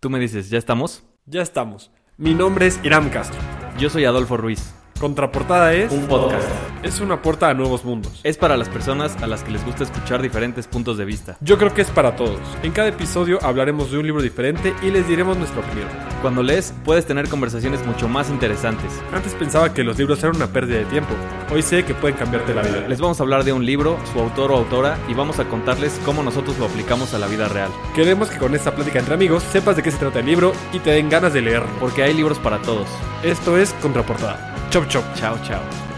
[0.00, 1.04] Tú me dices, ¿ya estamos?
[1.26, 1.90] Ya estamos.
[2.16, 3.38] Mi nombre es Iram Castro.
[3.78, 4.72] Yo soy Adolfo Ruiz.
[4.98, 6.48] Contraportada es Un podcast.
[6.82, 8.20] Es una puerta a nuevos mundos.
[8.24, 11.36] Es para las personas a las que les gusta escuchar diferentes puntos de vista.
[11.40, 12.40] Yo creo que es para todos.
[12.62, 15.88] En cada episodio hablaremos de un libro diferente y les diremos nuestra opinión.
[16.22, 18.92] Cuando lees, puedes tener conversaciones mucho más interesantes.
[19.12, 21.14] Antes pensaba que los libros eran una pérdida de tiempo.
[21.52, 22.86] Hoy sé que pueden cambiarte la vida.
[22.88, 26.00] Les vamos a hablar de un libro, su autor o autora, y vamos a contarles
[26.04, 27.70] cómo nosotros lo aplicamos a la vida real.
[27.94, 30.78] Queremos que con esta plática entre amigos sepas de qué se trata el libro y
[30.78, 31.70] te den ganas de leerlo.
[31.80, 32.88] Porque hay libros para todos.
[33.22, 34.68] Esto es Contraportada.
[34.70, 35.04] Chop chop.
[35.14, 35.89] Chao, chao.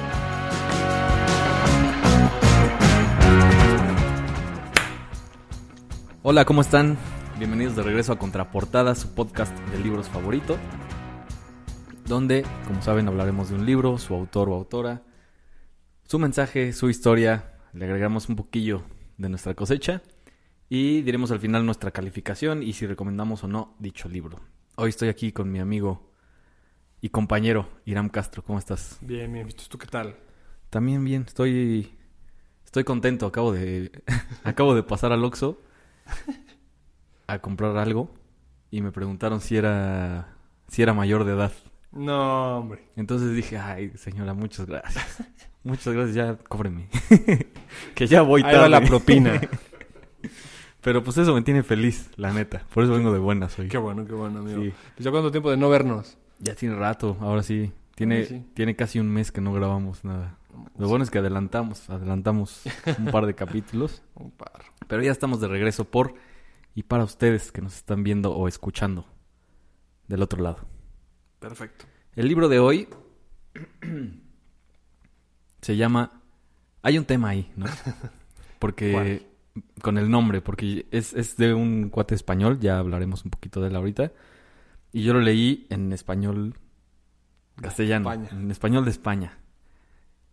[6.24, 6.96] Hola, ¿cómo están?
[7.36, 10.56] Bienvenidos de regreso a Contraportada, su podcast de libros favorito.
[12.06, 15.02] Donde, como saben, hablaremos de un libro, su autor o autora,
[16.04, 17.54] su mensaje, su historia.
[17.72, 18.84] Le agregamos un poquillo
[19.18, 20.00] de nuestra cosecha.
[20.68, 24.38] Y diremos al final nuestra calificación y si recomendamos o no dicho libro.
[24.76, 26.08] Hoy estoy aquí con mi amigo
[27.00, 28.44] y compañero Iram Castro.
[28.44, 28.96] ¿Cómo estás?
[29.00, 29.64] Bien, bien, visto.
[29.68, 30.14] ¿Tú qué tal?
[30.70, 31.98] También bien, estoy
[32.64, 33.26] estoy contento.
[33.26, 33.90] Acabo de
[34.44, 35.58] acabo de pasar al Oxxo
[37.26, 38.10] a comprar algo
[38.70, 40.34] y me preguntaron si era
[40.68, 41.52] si era mayor de edad.
[41.92, 42.88] No, hombre.
[42.96, 45.22] Entonces dije, "Ay, señora, muchas gracias."
[45.64, 46.88] muchas gracias, ya cóbreme.
[47.94, 48.58] que ya voy Ahí tarde.
[48.58, 49.40] va la propina.
[50.80, 52.64] Pero pues eso me tiene feliz, la neta.
[52.74, 53.68] Por eso vengo de buenas hoy.
[53.68, 54.62] qué bueno, qué bueno, amigo.
[54.62, 54.72] Sí.
[54.96, 56.18] Pues ya cuánto tiempo de no vernos.
[56.40, 57.72] Ya tiene rato, ahora sí.
[57.94, 58.44] Tiene, Sí.
[58.54, 60.38] tiene casi un mes que no grabamos nada.
[60.76, 62.62] Lo bueno es que adelantamos, adelantamos
[62.98, 64.02] un par de capítulos.
[64.14, 64.62] Un par.
[64.92, 66.16] Pero ya estamos de regreso por
[66.74, 69.06] y para ustedes que nos están viendo o escuchando
[70.06, 70.66] del otro lado.
[71.38, 71.86] Perfecto.
[72.14, 72.88] El libro de hoy
[75.62, 76.20] se llama...
[76.82, 77.64] Hay un tema ahí, ¿no?
[78.58, 79.26] Porque...
[79.80, 83.68] Con el nombre, porque es, es de un cuate español, ya hablaremos un poquito de
[83.68, 84.12] él ahorita.
[84.92, 86.54] Y yo lo leí en español
[87.60, 88.38] castellano, España.
[88.38, 89.38] en español de España.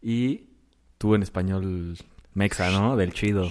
[0.02, 0.50] Y
[0.98, 1.98] tú en español
[2.34, 2.98] mexa, ¿no?
[2.98, 3.48] Del chido.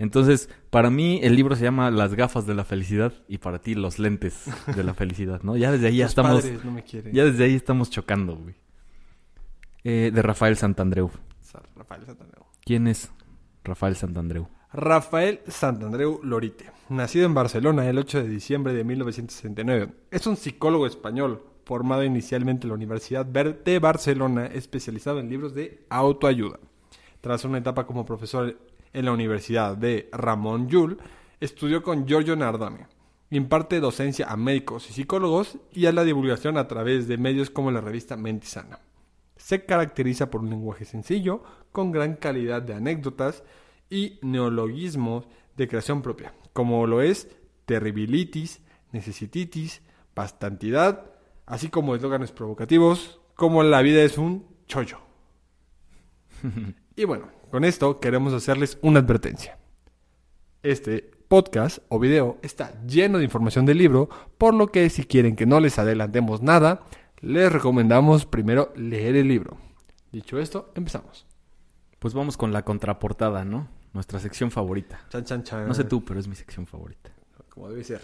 [0.00, 3.74] Entonces, para mí el libro se llama Las gafas de la felicidad y para ti
[3.74, 5.56] los lentes de la felicidad, ¿no?
[5.56, 7.12] Ya desde ahí ya Los estamos padres no me quieren.
[7.12, 8.54] ya desde ahí estamos chocando, güey.
[9.84, 11.10] Eh, de Rafael Santandreu.
[11.40, 12.44] Sa- Rafael Santandreu.
[12.64, 13.10] ¿Quién es
[13.64, 14.48] Rafael Santandreu?
[14.72, 19.92] Rafael Santandreu Lorite, nacido en Barcelona el 8 de diciembre de 1969.
[20.10, 25.54] Es un psicólogo español, formado inicialmente en la Universidad Ver- de Barcelona, especializado en libros
[25.54, 26.58] de autoayuda.
[27.20, 28.56] Tras una etapa como profesor
[28.92, 30.98] en la Universidad de Ramón Llull,
[31.40, 32.86] estudió con Giorgio Nardone.
[33.30, 37.70] Imparte docencia a médicos y psicólogos y a la divulgación a través de medios como
[37.70, 38.80] la revista Mente Sana.
[39.36, 41.42] Se caracteriza por un lenguaje sencillo,
[41.72, 43.44] con gran calidad de anécdotas
[43.88, 47.28] y neologismos de creación propia, como lo es
[47.66, 48.60] terribilitis,
[48.92, 49.82] necesititis,
[50.14, 51.12] bastantidad,
[51.46, 54.98] así como eslóganes provocativos, como la vida es un chollo.
[56.96, 59.58] y bueno, con esto queremos hacerles una advertencia.
[60.62, 65.36] Este podcast o video está lleno de información del libro, por lo que si quieren
[65.36, 66.82] que no les adelantemos nada,
[67.20, 69.58] les recomendamos primero leer el libro.
[70.12, 71.26] Dicho esto, empezamos.
[71.98, 73.68] Pues vamos con la contraportada, ¿no?
[73.92, 75.00] Nuestra sección favorita.
[75.10, 75.68] Chan, chan, chan.
[75.68, 77.12] No sé tú, pero es mi sección favorita.
[77.48, 78.00] Como debe ser.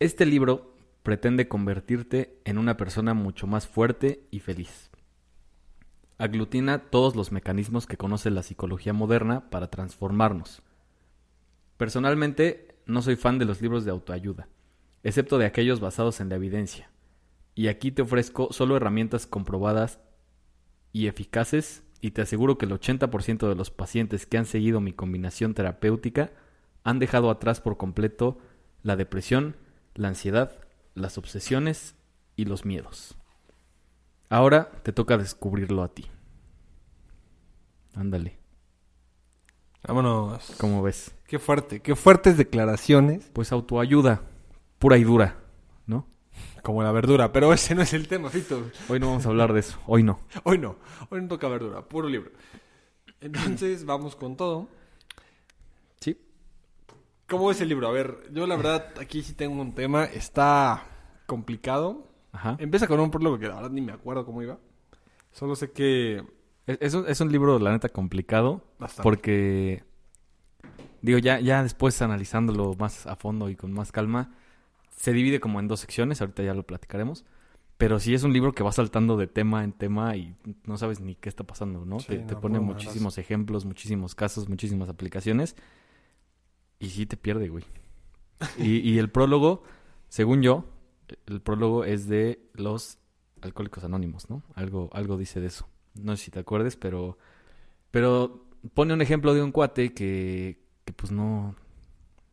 [0.00, 4.87] Este libro pretende convertirte en una persona mucho más fuerte y feliz.
[6.18, 10.62] Aglutina todos los mecanismos que conoce la psicología moderna para transformarnos.
[11.76, 14.48] Personalmente, no soy fan de los libros de autoayuda,
[15.04, 16.90] excepto de aquellos basados en la evidencia.
[17.54, 20.00] Y aquí te ofrezco solo herramientas comprobadas
[20.92, 24.92] y eficaces y te aseguro que el 80% de los pacientes que han seguido mi
[24.92, 26.32] combinación terapéutica
[26.82, 28.38] han dejado atrás por completo
[28.82, 29.54] la depresión,
[29.94, 30.58] la ansiedad,
[30.94, 31.94] las obsesiones
[32.34, 33.17] y los miedos.
[34.28, 36.10] Ahora te toca descubrirlo a ti.
[37.94, 38.38] Ándale,
[39.86, 40.54] Vámonos.
[40.58, 41.14] ¿cómo ves?
[41.26, 43.30] Qué fuerte, qué fuertes declaraciones.
[43.32, 44.22] Pues autoayuda,
[44.78, 45.36] pura y dura,
[45.86, 46.06] ¿no?
[46.62, 48.70] Como la verdura, pero ese no es el tema, Fito.
[48.88, 50.20] Hoy no vamos a hablar de eso, hoy no.
[50.44, 50.76] Hoy no,
[51.10, 52.30] hoy no toca verdura, puro libro.
[53.20, 54.68] Entonces, vamos con todo.
[56.00, 56.20] Sí.
[57.26, 57.88] ¿Cómo es el libro?
[57.88, 60.84] A ver, yo la verdad aquí sí tengo un tema, está
[61.26, 62.07] complicado.
[62.32, 62.56] Ajá.
[62.58, 64.58] Empieza con un prólogo que la verdad ni me acuerdo cómo iba.
[65.32, 66.22] Solo sé que
[66.66, 68.64] Es, es un, es un libro, la neta, complicado.
[68.78, 69.02] Bastante.
[69.02, 69.84] Porque,
[71.02, 74.32] digo, ya, ya después analizándolo más a fondo y con más calma,
[74.96, 77.24] se divide como en dos secciones, ahorita ya lo platicaremos.
[77.76, 80.34] Pero sí es un libro que va saltando de tema en tema y
[80.64, 82.00] no sabes ni qué está pasando, ¿no?
[82.00, 85.54] Sí, te, pone muchísimos ejemplos, muchísimos casos, muchísimas aplicaciones.
[86.80, 87.64] Y sí te pierde, güey.
[88.58, 89.62] Y, y el prólogo,
[90.08, 90.64] según yo,
[91.26, 92.98] el prólogo es de los
[93.42, 94.42] Alcohólicos Anónimos, ¿no?
[94.54, 95.68] Algo, algo dice de eso.
[95.94, 97.18] No sé si te acuerdes, pero,
[97.90, 98.44] pero
[98.74, 101.54] pone un ejemplo de un cuate que, que pues no,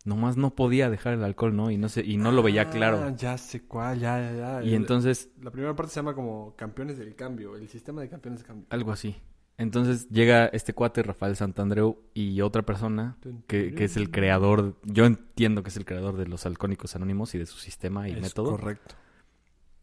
[0.03, 1.71] nomás no podía dejar el alcohol, ¿no?
[1.71, 3.15] Y no sé, y no lo veía Ah, claro.
[3.15, 4.63] Ya sé cuál, ya, ya, ya.
[4.63, 8.09] Y El- entonces, La primera parte se llama como Campeones del Cambio, el sistema de
[8.09, 8.67] campeones del cambio.
[8.69, 9.15] algo así.
[9.57, 13.17] Entonces llega este cuate, Rafael Santandreu, y otra persona
[13.47, 17.33] que, que es el creador, yo entiendo que es el creador de los Alcohólicos Anónimos
[17.35, 18.51] y de su sistema y Es método.
[18.51, 18.95] Correcto.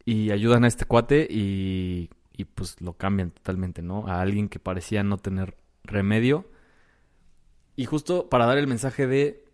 [0.05, 4.07] Y ayudan a este cuate y, y pues lo cambian totalmente, ¿no?
[4.09, 6.47] A alguien que parecía no tener remedio.
[7.77, 9.45] Y justo para dar el mensaje de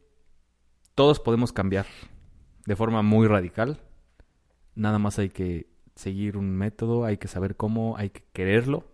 [0.94, 1.86] todos podemos cambiar
[2.66, 3.80] de forma muy radical.
[4.74, 8.84] Nada más hay que seguir un método, hay que saber cómo, hay que quererlo.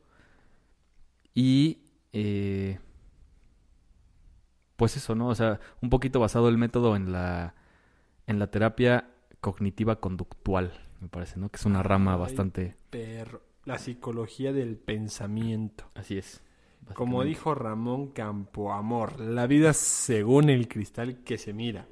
[1.35, 1.79] Y
[2.13, 2.79] eh,
[4.77, 5.29] pues eso, ¿no?
[5.29, 7.55] O sea, un poquito basado el método en la,
[8.27, 9.11] en la terapia
[9.41, 11.49] cognitiva conductual, me parece, ¿no?
[11.49, 12.21] Que es una rama Ay.
[12.21, 12.77] bastante...
[12.91, 13.43] Perro.
[13.65, 15.91] La psicología del pensamiento.
[15.95, 16.43] Así es.
[16.93, 21.89] Como dijo Ramón Campoamor, la vida según el cristal que se mira.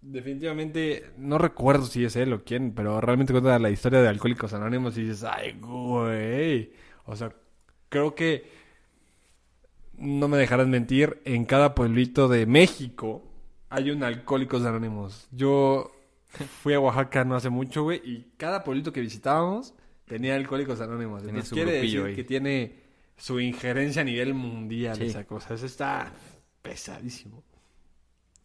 [0.00, 4.54] Definitivamente, no recuerdo si es él o quién, pero realmente cuenta la historia de Alcohólicos
[4.54, 6.72] Anónimos y dices, ay, güey.
[7.04, 7.34] O sea,
[7.90, 8.50] creo que,
[9.98, 13.22] no me dejarás mentir, en cada pueblito de México
[13.68, 15.28] hay un Alcohólicos Anónimos.
[15.30, 15.92] Yo
[16.62, 19.74] fui a Oaxaca no hace mucho, güey, y cada pueblito que visitábamos
[20.06, 21.20] tenía Alcohólicos Anónimos.
[21.20, 22.14] Tenía Entonces, quiere decir ahí.
[22.16, 22.80] que tiene
[23.16, 25.04] su injerencia a nivel mundial Sí.
[25.04, 25.52] esa cosa.
[25.54, 26.10] Eso está
[26.62, 27.44] pesadísimo.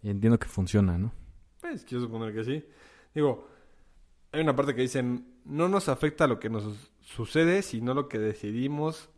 [0.04, 1.14] Y entiendo que funciona, ¿no?
[1.62, 2.64] Pues quiero suponer que sí.
[3.16, 3.48] Digo,
[4.32, 8.20] hay una parte que dicen, no nos afecta lo que nos sucede, sino lo que
[8.20, 9.10] decidimos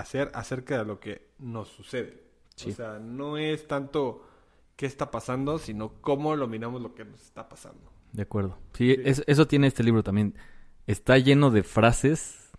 [0.00, 2.22] hacer acerca de lo que nos sucede.
[2.54, 2.70] Sí.
[2.70, 4.26] O sea, no es tanto
[4.76, 7.90] qué está pasando, sino cómo lo miramos lo que nos está pasando.
[8.12, 8.58] De acuerdo.
[8.74, 9.00] Sí, Sí.
[9.04, 10.34] es- eso tiene este libro también.
[10.86, 12.50] Está lleno de frases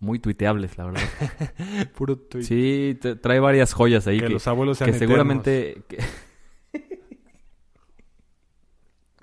[0.00, 1.00] muy tuiteables, la verdad.
[1.94, 2.42] Puro tweet.
[2.44, 5.82] Sí, trae varias joyas ahí que, que, los abuelos sean que seguramente...
[5.88, 5.98] que-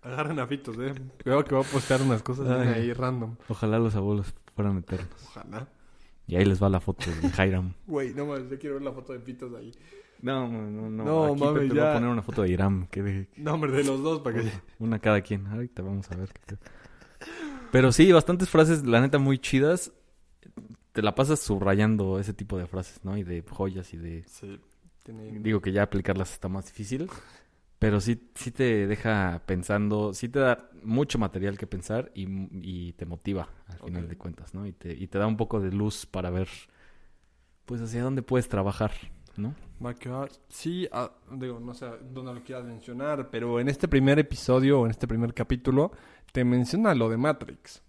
[0.04, 0.94] Agarren a fitos, eh.
[1.21, 2.68] Cuidado que va a postear unas cosas Ay.
[2.68, 3.36] ahí random.
[3.50, 5.09] ojalá los abuelos fueran eternos.
[5.25, 5.68] Ojalá.
[6.27, 7.74] Y ahí les va la foto de Hiram.
[7.88, 9.71] Güey, no mames, yo quiero ver la foto de pitos ahí.
[10.21, 11.03] No, no, no.
[11.06, 11.91] No, Aquí mames, Pepe va ya.
[11.91, 12.88] a poner una foto de Iram.
[12.88, 14.51] Que de- No, hombre, de los dos, para que...
[14.79, 15.45] Una cada quien.
[15.47, 16.29] Ahorita vamos a ver.
[17.71, 19.91] Pero sí, bastantes frases, la neta, muy chidas.
[20.94, 23.18] Te la pasas subrayando ese tipo de frases, ¿no?
[23.18, 24.23] Y de joyas y de...
[24.27, 24.59] Sí,
[25.03, 25.39] tiene...
[25.39, 27.09] Digo que ya aplicarlas está más difícil.
[27.79, 32.94] Pero sí, sí te deja pensando, sí te da mucho material que pensar y, y
[32.94, 34.65] te motiva al final de cuentas, ¿no?
[34.65, 36.50] Y te, y te da un poco de luz para ver,
[37.65, 38.91] pues, hacia dónde puedes trabajar,
[39.35, 39.53] ¿no?
[40.50, 44.85] Sí, ah, digo, no sé dónde lo quieras mencionar, pero en este primer episodio o
[44.85, 45.91] en este primer capítulo
[46.31, 47.83] te menciona lo de Matrix.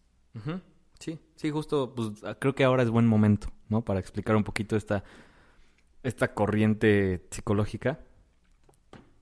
[0.99, 3.83] Sí, sí, justo, pues ah, creo que ahora es buen momento, ¿no?
[3.83, 5.03] Para explicar un poquito esta,
[6.03, 8.01] esta corriente psicológica.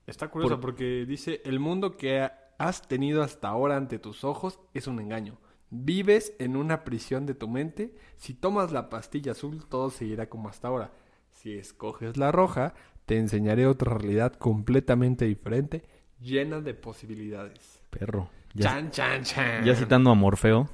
[0.07, 2.27] Está curioso Por- porque dice, el mundo que
[2.57, 5.37] has tenido hasta ahora ante tus ojos es un engaño.
[5.69, 7.93] Vives en una prisión de tu mente.
[8.15, 10.91] Si tomas la pastilla azul, todo seguirá como hasta ahora.
[11.31, 12.73] Si escoges la roja,
[13.05, 15.83] te enseñaré otra realidad completamente diferente,
[16.19, 17.81] llena de posibilidades.
[17.89, 18.29] Perro.
[18.53, 19.65] Ya, Chan, chan, chan.
[19.65, 20.69] ya citando a Morfeo.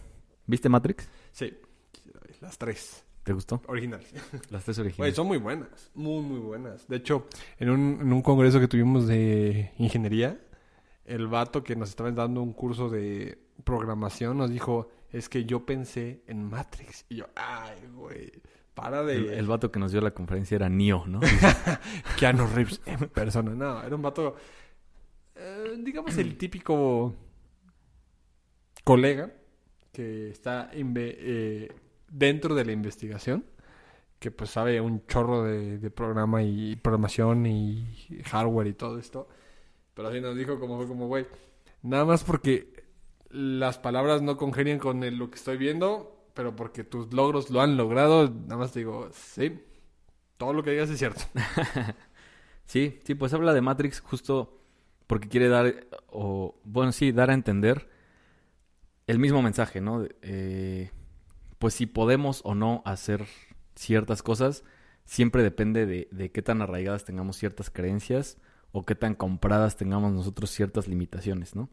[0.46, 1.10] ¿Viste Matrix?
[1.32, 1.54] Sí,
[2.40, 3.62] las tres ¿Te gustó?
[3.68, 4.14] originales.
[4.50, 5.16] Las tres originales.
[5.16, 6.88] son muy buenas, muy, muy buenas.
[6.88, 7.28] De hecho,
[7.58, 10.40] en un, en un congreso que tuvimos de ingeniería,
[11.06, 15.66] el vato que nos estaba dando un curso de programación nos dijo, es que yo
[15.66, 17.06] pensé en Matrix.
[17.10, 18.32] Y yo, ay, güey,
[18.74, 19.16] para de...
[19.16, 21.20] El, el vato que nos dio la conferencia era Neo, ¿no?
[22.20, 23.54] Keanu Reeves en persona.
[23.54, 24.36] No, era un vato,
[25.36, 27.16] eh, digamos, el típico
[28.84, 29.32] colega
[29.92, 31.72] que está eh,
[32.14, 33.46] dentro de la investigación,
[34.20, 37.86] que pues sabe un chorro de, programa y programación y
[38.26, 39.28] hardware y todo esto.
[39.96, 41.28] Pero así nos dijo como fue como, güey,
[41.84, 42.84] nada más porque
[43.30, 47.62] las palabras no congenian con el- lo que estoy viendo, pero porque tus logros lo
[47.62, 49.60] han logrado, nada más te digo, sí,
[50.38, 51.24] todo lo que digas es cierto.
[52.66, 54.60] Sí, sí, pues habla de Matrix justo
[55.08, 57.90] porque quiere dar, o bueno, sí, dar a entender
[59.08, 60.06] el mismo mensaje, ¿no?
[60.22, 60.92] Eh,
[61.64, 63.26] pues si podemos o no hacer
[63.74, 64.66] ciertas cosas,
[65.06, 68.38] siempre depende de, de qué tan arraigadas tengamos ciertas creencias
[68.74, 71.70] o qué tan compradas tengamos nosotros ciertas limitaciones, ¿no?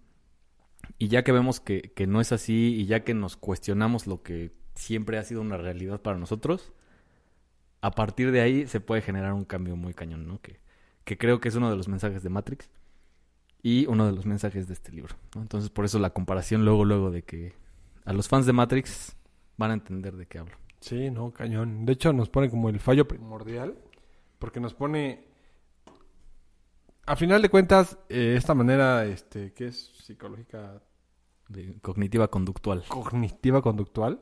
[0.97, 4.23] Y ya que vemos que, que no es así y ya que nos cuestionamos lo
[4.23, 6.73] que siempre ha sido una realidad para nosotros,
[7.81, 10.41] a partir de ahí se puede generar un cambio muy cañón, ¿no?
[10.41, 10.61] Que,
[11.03, 12.71] que creo que es uno de los mensajes de Matrix.
[13.61, 15.17] y uno de los mensajes de este libro.
[15.35, 17.55] Entonces, por eso la comparación luego, luego de que
[18.05, 19.17] a los fans de Matrix
[19.61, 20.57] van a entender de qué hablo.
[20.81, 21.85] Sí, no, cañón.
[21.85, 23.77] De hecho, nos pone como el fallo primordial,
[24.39, 25.29] porque nos pone...
[27.07, 30.81] A final de cuentas, eh, esta manera, este, que es psicológica
[31.49, 32.85] De cognitiva conductual.
[32.89, 34.21] cognitiva conductual,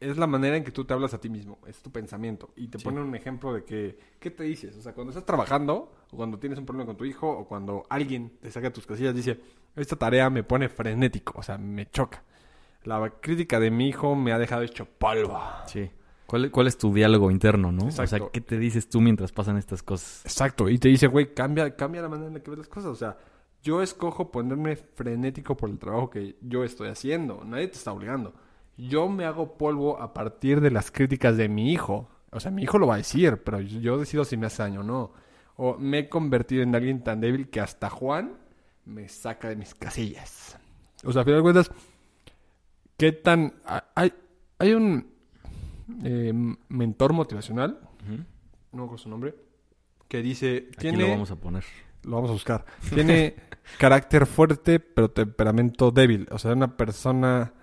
[0.00, 2.50] es la manera en que tú te hablas a ti mismo, es tu pensamiento.
[2.56, 2.84] Y te Sí.
[2.84, 4.76] pone un ejemplo de que, ¿qué te dices?
[4.76, 7.84] O sea, cuando estás trabajando, o cuando tienes un problema con tu hijo, o cuando
[7.88, 9.40] alguien te saca tus casillas, dice,
[9.76, 12.22] esta tarea me pone frenético, o sea, me choca.
[12.84, 15.40] La crítica de mi hijo me ha dejado hecho polvo.
[15.66, 15.90] Sí.
[16.26, 17.86] ¿Cuál, ¿Cuál es tu diálogo interno, no?
[17.86, 18.30] O sea, Exacto.
[18.32, 20.22] ¿qué te dices tú mientras pasan estas cosas?
[20.24, 22.90] Exacto, y te dice, güey, cambia, cambia la manera en la que ves las cosas.
[22.90, 23.16] O sea,
[23.62, 27.42] yo escojo ponerme frenético por el trabajo que yo estoy haciendo.
[27.44, 28.34] Nadie te está obligando.
[28.76, 32.08] Yo me hago polvo a partir de las críticas de mi hijo.
[32.30, 34.62] O sea, mi hijo lo va a decir, pero yo yo decido si me hace
[34.62, 35.12] daño o no.
[35.56, 38.34] O me he convertido en alguien tan débil que hasta Juan
[38.84, 40.58] me saca de mis casillas.
[41.04, 41.70] O sea, a final de cuentas,
[42.98, 43.54] ¿qué tan...
[43.94, 44.12] Hay,
[44.58, 45.10] hay un
[46.04, 46.32] eh,
[46.68, 47.80] mentor motivacional,
[48.72, 49.34] no con su nombre,
[50.06, 50.66] que dice...
[50.68, 51.64] Aquí Tiene, lo vamos a poner.
[52.02, 52.66] lo vamos a buscar.
[52.92, 53.36] Tiene
[53.78, 56.28] carácter fuerte, pero temperamento débil.
[56.30, 57.54] O sea, una persona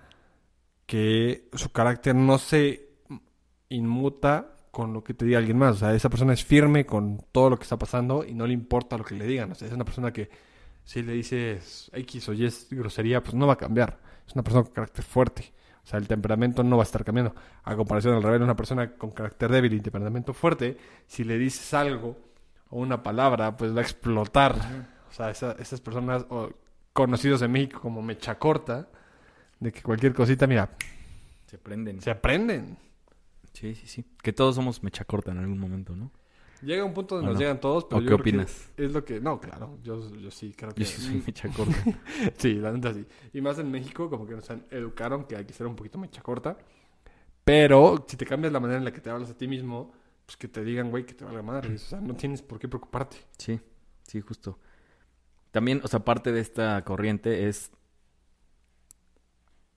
[0.86, 2.88] que su carácter no se
[3.68, 5.76] inmuta con lo que te diga alguien más.
[5.76, 8.52] O sea, esa persona es firme con todo lo que está pasando y no le
[8.52, 9.52] importa lo que le digan.
[9.52, 10.30] O sea, es una persona que
[10.84, 14.05] si le dices X o Y es grosería, pues no va a cambiar.
[14.26, 15.52] Es una persona con carácter fuerte.
[15.84, 17.34] O sea, el temperamento no va a estar cambiando.
[17.62, 21.72] A comparación al revés, una persona con carácter débil y temperamento fuerte, si le dices
[21.74, 22.16] algo
[22.70, 24.56] o una palabra, pues va a explotar.
[25.08, 26.50] O sea, esa- esas personas, o
[26.92, 28.88] conocidos en México como mecha corta,
[29.60, 30.70] de que cualquier cosita, mira,
[31.46, 32.00] Se prenden.
[32.00, 32.76] se aprenden.
[33.52, 34.04] Sí, sí, sí.
[34.22, 36.10] Que todos somos mecha corta en algún momento, ¿no?
[36.62, 37.40] Llega un punto donde ¿O nos no?
[37.40, 38.70] llegan todos, pero ¿O yo qué opinas?
[38.76, 39.20] Es lo que...
[39.20, 40.80] No, claro, yo, yo sí creo que...
[40.84, 41.76] Yo sí soy mecha corta.
[42.38, 43.04] Sí, la neta sí.
[43.32, 45.98] Y más en México, como que nos han- educaron que hay que ser un poquito
[45.98, 46.56] mecha corta.
[47.44, 49.92] Pero si te cambias la manera en la que te hablas a ti mismo,
[50.24, 51.74] pues que te digan, güey, que te valga madre.
[51.74, 53.18] O sea, no tienes por qué preocuparte.
[53.38, 53.60] Sí,
[54.02, 54.58] sí, justo.
[55.52, 57.70] También, o sea, parte de esta corriente es,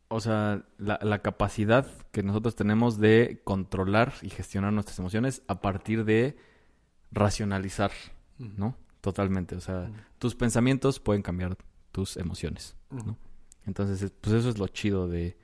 [0.08, 5.62] o sea, la, la capacidad que nosotros tenemos de controlar y gestionar nuestras emociones a
[5.62, 6.36] partir de
[7.12, 7.92] racionalizar,
[8.38, 8.76] ¿no?
[9.02, 9.56] Totalmente.
[9.56, 11.58] O sea, tus pensamientos pueden cambiar
[11.92, 12.76] tus emociones.
[13.66, 15.38] Entonces, es- pues eso es lo chido de,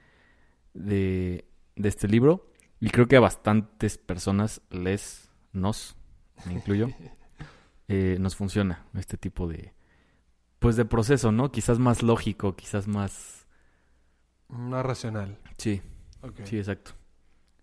[0.74, 1.46] de,
[1.76, 2.52] de este libro.
[2.80, 5.96] Y creo que a bastantes personas les, nos,
[6.46, 6.90] me incluyo,
[7.88, 9.74] eh, nos funciona este tipo de,
[10.60, 11.52] pues de proceso, ¿no?
[11.52, 13.48] Quizás más lógico, quizás más...
[14.48, 15.40] Más racional.
[15.58, 15.82] Sí,
[16.46, 16.92] sí, exacto.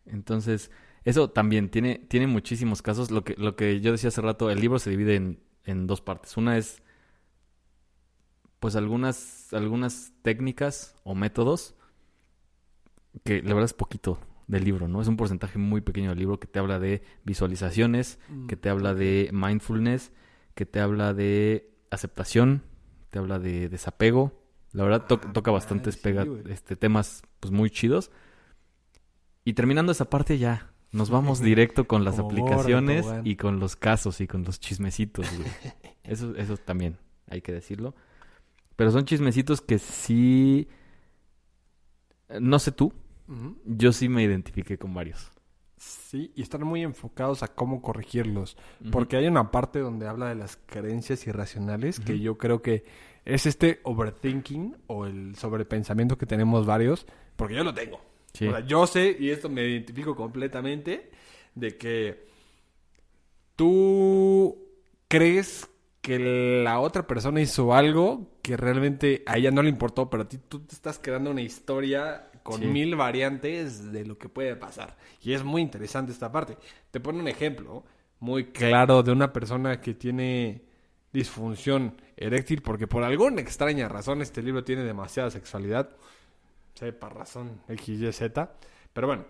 [0.06, 0.70] Entonces,
[1.04, 3.10] eso también tiene, tiene muchísimos casos.
[3.10, 6.00] Lo que, lo que yo decía hace rato, el libro se divide en, en dos
[6.00, 6.36] partes.
[6.36, 6.82] Una es,
[8.60, 11.74] pues, algunas, algunas técnicas o métodos
[13.24, 15.00] que la verdad es poquito del libro, ¿no?
[15.02, 18.68] Es un porcentaje muy pequeño del libro que te habla de visualizaciones, Mm, que te
[18.68, 20.12] habla de mindfulness,
[20.54, 22.62] que te habla de aceptación,
[23.10, 24.40] te habla de desapego.
[24.72, 28.10] La verdad to- Ah, toca bastantes sí, pega- este, temas pues muy chidos.
[29.44, 33.76] Y terminando esa parte ya, nos vamos directo con las Como aplicaciones y con los
[33.76, 35.50] casos y con los chismecitos, güey.
[36.04, 37.94] Eso, eso también hay que decirlo.
[38.76, 40.68] Pero son chismecitos que sí...
[42.40, 42.92] No sé tú,
[43.64, 45.30] yo sí me identifiqué con varios.
[45.76, 48.56] Sí, y están muy enfocados a cómo corregirlos.
[48.90, 52.84] Porque hay una parte donde habla de las creencias irracionales que yo creo que
[53.24, 57.06] es este overthinking o el sobrepensamiento que tenemos varios.
[57.36, 58.00] Porque yo lo tengo.
[58.32, 58.46] Sí.
[58.46, 61.10] O sea, yo sé, y esto me identifico completamente,
[61.54, 62.26] de que
[63.56, 64.58] tú
[65.08, 65.68] crees
[66.00, 70.28] que la otra persona hizo algo que realmente a ella no le importó, pero a
[70.28, 72.66] ti tú te estás creando una historia con Sí.
[72.66, 74.96] mil variantes de lo que puede pasar.
[75.22, 76.56] Y es muy interesante esta parte.
[76.90, 77.84] Te pone un ejemplo
[78.18, 80.62] muy claro de una persona que tiene
[81.12, 85.90] disfunción eréctil porque por alguna extraña razón este libro tiene demasiada sexualidad
[86.74, 88.52] sepa razón X, Y, Z.
[88.92, 89.24] Pero bueno,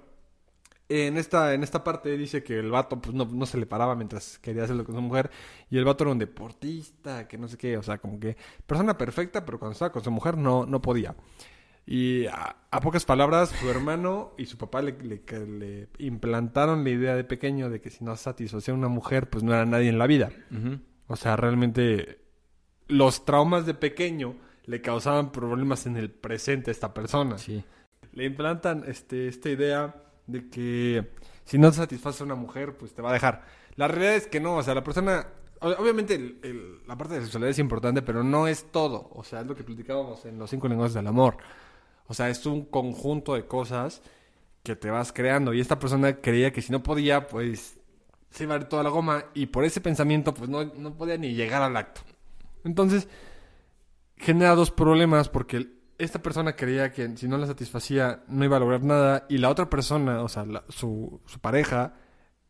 [0.88, 3.94] en esta, en esta parte dice que el vato pues, no, no se le paraba
[3.94, 5.30] mientras quería hacerlo con su mujer.
[5.70, 7.76] Y el vato era un deportista, que no sé qué.
[7.78, 11.14] O sea, como que persona perfecta, pero cuando estaba con su mujer no, no podía.
[11.84, 15.22] Y a, a pocas palabras, su hermano y su papá le, le-
[15.58, 19.42] le implantaron la idea de pequeño de que si no satisfacía a una mujer, pues
[19.42, 20.30] no era nadie en la vida.
[21.08, 22.20] O sea, realmente
[22.86, 27.38] los traumas de pequeño le causaban problemas en el presente a esta persona.
[27.38, 27.62] Sí.
[28.12, 29.94] Le implantan este, esta idea
[30.26, 31.10] de que
[31.44, 33.42] si no satisface a una mujer, pues te va a dejar.
[33.76, 35.26] La realidad es que no, o sea, la persona
[35.60, 39.08] obviamente el- el- la parte de la sexualidad es importante, pero no es todo.
[39.14, 41.36] O sea, es lo que platicábamos en los cinco lenguajes del amor.
[42.08, 44.02] O sea, es un conjunto de cosas
[44.64, 45.54] que te vas creando.
[45.54, 47.78] Y esta persona creía que si no podía, pues
[48.30, 49.24] se iba a ir toda la goma.
[49.34, 52.00] Y por ese pensamiento, pues no, no podía ni llegar al acto.
[52.64, 53.08] Entonces,
[54.22, 58.60] genera dos problemas porque esta persona creía que si no la satisfacía no iba a
[58.60, 59.26] lograr nada.
[59.28, 61.94] Y la otra persona, o sea, la- su, su pareja,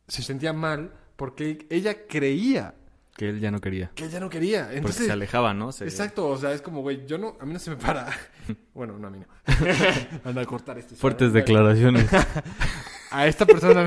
[0.08, 2.74] se sentía mal porque ella creía
[3.16, 3.90] Que él ya no quería.
[3.94, 4.62] que ella no quería.
[4.64, 5.70] Porque Entonces, se alejaba, ¿no?
[5.72, 8.08] Se- Exacto, o sea, es como, güey, yo no, a mí no se me para.
[8.74, 9.26] bueno, no, a mí no.
[10.24, 10.94] Anda a cortar este.
[10.94, 11.44] Fuertes ¿sabes?
[11.44, 12.08] declaraciones.
[13.10, 13.82] A esta persona,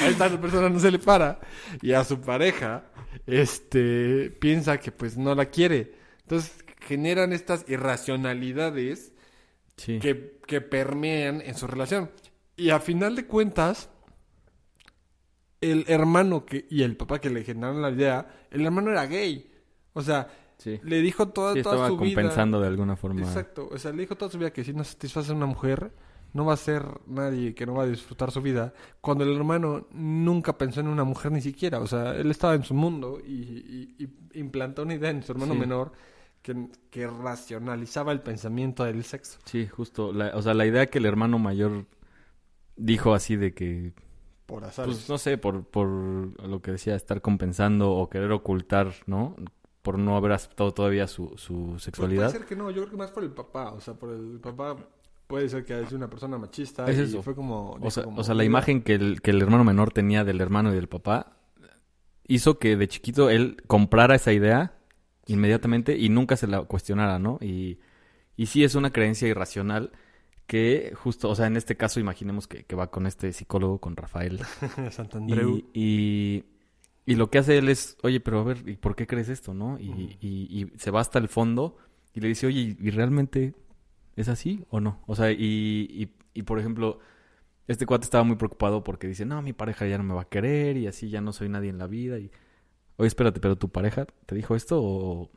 [0.00, 1.40] a esta persona no se le para.
[1.82, 2.84] Y a su pareja,
[3.26, 5.97] este, piensa que pues no la quiere.
[6.28, 9.14] Entonces generan estas irracionalidades
[9.76, 9.98] Sí.
[9.98, 12.10] que, que permean en su relación.
[12.56, 13.88] Y a final de cuentas,
[15.60, 19.50] el hermano que, y el papá que le generaron la idea, el hermano era gay.
[19.94, 20.80] O sea, Sí.
[20.82, 22.14] le dijo toda, Sí, toda estaba su vida.
[22.16, 23.20] compensando de alguna forma.
[23.22, 23.68] Exacto.
[23.70, 25.92] O sea, le dijo toda su vida que si no satisface a una mujer,
[26.34, 28.74] no va a ser nadie que no va a disfrutar su vida.
[29.00, 31.78] Cuando el hermano nunca pensó en una mujer ni siquiera.
[31.78, 33.96] O sea, él estaba en su mundo y, y-
[34.34, 35.60] y implantó una idea en su hermano Sí.
[35.60, 35.92] menor
[36.42, 39.38] que, que racionalizaba el pensamiento del sexo.
[39.44, 40.12] Sí, justo.
[40.12, 41.86] La- o sea, la idea que el hermano mayor
[42.76, 43.92] dijo así de que,
[44.46, 44.86] Por azar.
[44.86, 49.36] pues no sé, por, por lo que decía, estar compensando o querer ocultar, ¿no?
[49.82, 52.26] Por no haber aceptado todavía su, su Pues sexualidad.
[52.28, 53.72] puede ser que no, yo creo que más por el papá.
[53.72, 54.76] O sea, por el papá
[55.26, 56.86] puede ser que sido una persona machista.
[56.90, 57.22] Es y eso.
[57.22, 57.72] fue como.
[57.80, 60.24] O sea, como, o sea, la "Mira, imagen que el, que el hermano menor tenía
[60.24, 61.36] del hermano y del papá
[62.26, 64.74] hizo que de chiquito él comprara esa idea
[65.28, 67.38] inmediatamente y nunca se la cuestionara, ¿no?
[67.42, 67.78] Y,
[68.36, 69.92] y sí es una creencia irracional
[70.46, 73.96] que justo, o sea, en este caso imaginemos que, que va con este psicólogo, con
[73.96, 74.40] Rafael,
[74.92, 75.56] Santandreu.
[75.56, 76.44] y, y,
[77.06, 79.54] y lo que hace él es, oye, pero a ver, ¿y por qué crees esto,
[79.54, 79.78] no?
[79.80, 81.76] Y, y- y se va hasta el fondo
[82.14, 83.54] y le dice, oye, ¿y realmente
[84.16, 85.02] es así o no?
[85.06, 85.36] O sea, y,
[85.90, 86.98] y, y, por ejemplo,
[87.68, 90.28] este cuate estaba muy preocupado porque dice, no, mi pareja ya no me va a
[90.28, 92.18] querer y así ya no soy nadie en la vida.
[92.18, 92.30] Y,
[92.98, 95.30] oye, espérate, pero tu pareja te dijo esto o,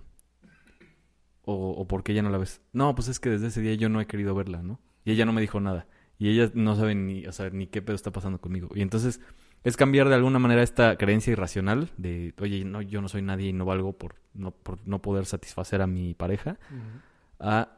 [1.43, 2.61] o, o por qué ya no la ves?
[2.73, 4.79] No, pues es que desde ese día yo no he querido verla, ¿no?
[5.05, 5.87] Y ella no me dijo nada.
[6.19, 8.69] Y ella no sabe ni, o sea, ni qué pedo está pasando conmigo.
[8.75, 9.21] Y entonces
[9.63, 13.49] es cambiar de alguna manera esta creencia irracional de, oye, no, yo no soy nadie
[13.49, 16.57] y no valgo por no, por no poder satisfacer a mi pareja,
[17.39, 17.77] a,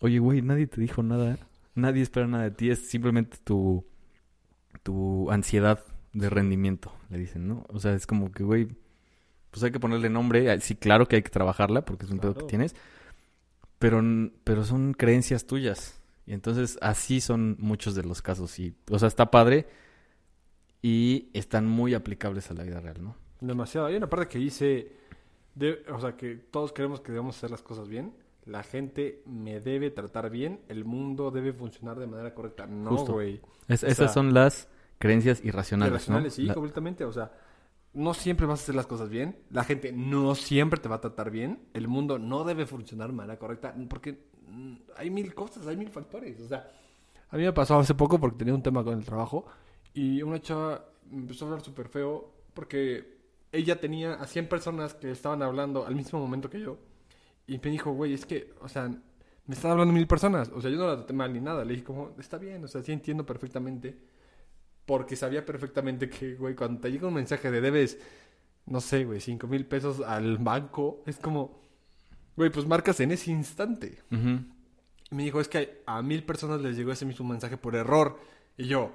[0.00, 1.38] oye, güey, nadie te dijo nada,
[1.74, 3.86] nadie espera nada de ti, es simplemente tu,
[4.82, 7.64] tu ansiedad de rendimiento, le dicen, ¿no?
[7.68, 8.68] O sea, es como que, güey,
[9.52, 12.34] pues hay que ponerle nombre, sí, claro que hay que trabajarla porque es un pedo
[12.34, 12.74] que tienes,
[13.78, 14.02] pero,
[14.42, 16.00] pero son creencias tuyas.
[16.26, 18.58] Y entonces así son muchos de los casos.
[18.58, 19.66] Y, o sea, está padre
[20.80, 23.16] y están muy aplicables a la vida real, ¿no?
[23.40, 23.86] Demasiado.
[23.86, 24.92] Hay una parte que dice,
[25.54, 28.12] de- o sea, que todos queremos que debemos hacer las cosas bien.
[28.44, 30.60] La gente me debe tratar bien.
[30.68, 32.66] El mundo debe funcionar de manera correcta.
[32.66, 33.40] No, güey.
[33.68, 36.36] Es- esas sea, son las creencias irracionales, Irracionales, ¿no?
[36.36, 37.04] sí, La- completamente.
[37.04, 37.32] O sea,
[37.94, 39.38] no siempre vas a hacer las cosas bien.
[39.50, 41.68] La gente no siempre te va a tratar bien.
[41.74, 43.74] El mundo no debe funcionar de manera correcta.
[43.88, 46.40] Porque mm, hay mil cosas, hay mil factores.
[46.40, 46.70] O sea,
[47.28, 49.46] a mí me pasó hace poco porque tenía un tema con el trabajo.
[49.94, 53.18] Y una chava me empezó a hablar súper feo porque
[53.52, 56.78] ella tenía a 100 personas que estaban hablando al mismo momento que yo.
[57.46, 60.50] Y me dijo, güey, es que, o sea, me están hablando mil personas.
[60.54, 61.64] O sea, yo no la traté mal ni nada.
[61.64, 63.98] Le dije, como, está bien, o sea, sí entiendo perfectamente.
[64.92, 67.98] Porque sabía perfectamente que, güey, cuando te llega un mensaje de debes,
[68.66, 71.62] no sé, güey, cinco mil pesos al banco, es como,
[72.36, 74.02] güey, pues marcas en ese instante.
[74.10, 78.18] Y me dijo, es que a mil personas les llegó ese mismo mensaje por error.
[78.58, 78.92] Y yo,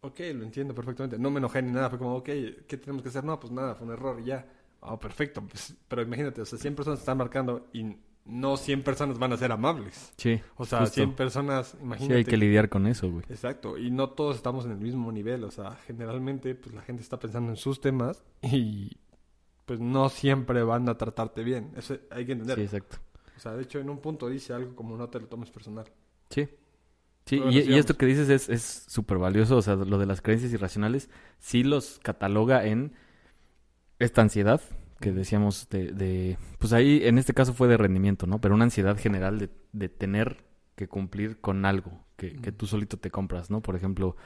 [0.00, 1.16] ok, lo entiendo perfectamente.
[1.16, 1.90] No me enojé ni nada.
[1.90, 2.24] Fue como, ok,
[2.66, 3.22] ¿qué tenemos que hacer?
[3.22, 4.44] No, pues nada, fue un error y ya.
[4.82, 5.46] Ah, perfecto.
[5.46, 7.84] Pues, pero imagínate, o sea, 100 personas están marcando y
[8.26, 10.12] no 100 personas van a ser amables.
[10.16, 10.40] Sí.
[10.56, 10.94] O sea, justo.
[10.96, 12.14] 100 personas, Sí, imagínate.
[12.16, 13.24] hay que lidiar con eso, güey.
[13.28, 17.02] Exacto, y no todos estamos en el mismo nivel, o sea, generalmente pues la gente
[17.02, 18.96] está pensando en sus temas y
[19.64, 22.56] pues no siempre van a tratarte bien, eso hay que entender.
[22.56, 22.98] Sí, exacto.
[23.36, 25.86] O sea, de hecho en un punto dice algo como no te lo tomes personal.
[26.30, 26.48] Sí.
[27.26, 30.52] Sí, y, esto que dices es- es súper valioso, o sea, lo de las creencias
[30.52, 31.10] irracionales,
[31.40, 32.92] sí los cataloga en
[33.98, 34.60] esta ansiedad
[35.00, 38.40] que decíamos de, de- pues ahí en este caso fue de rendimiento, ¿no?
[38.40, 43.10] Pero una ansiedad general de, de tener que cumplir con algo que, tú solito te
[43.10, 43.60] compras, ¿no?
[43.62, 44.16] Por ejemplo,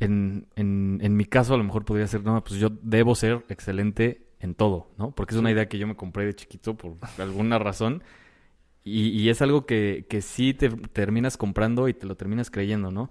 [0.00, 3.44] en, en, en mi caso a lo mejor podría ser, no, pues yo debo ser
[3.48, 5.12] excelente en todo, ¿no?
[5.14, 8.02] Porque es una idea que yo me compré de chiquito por alguna razón.
[8.84, 12.90] Y, y es algo que, que sí te terminas comprando y te lo terminas creyendo,
[12.90, 13.10] ¿no?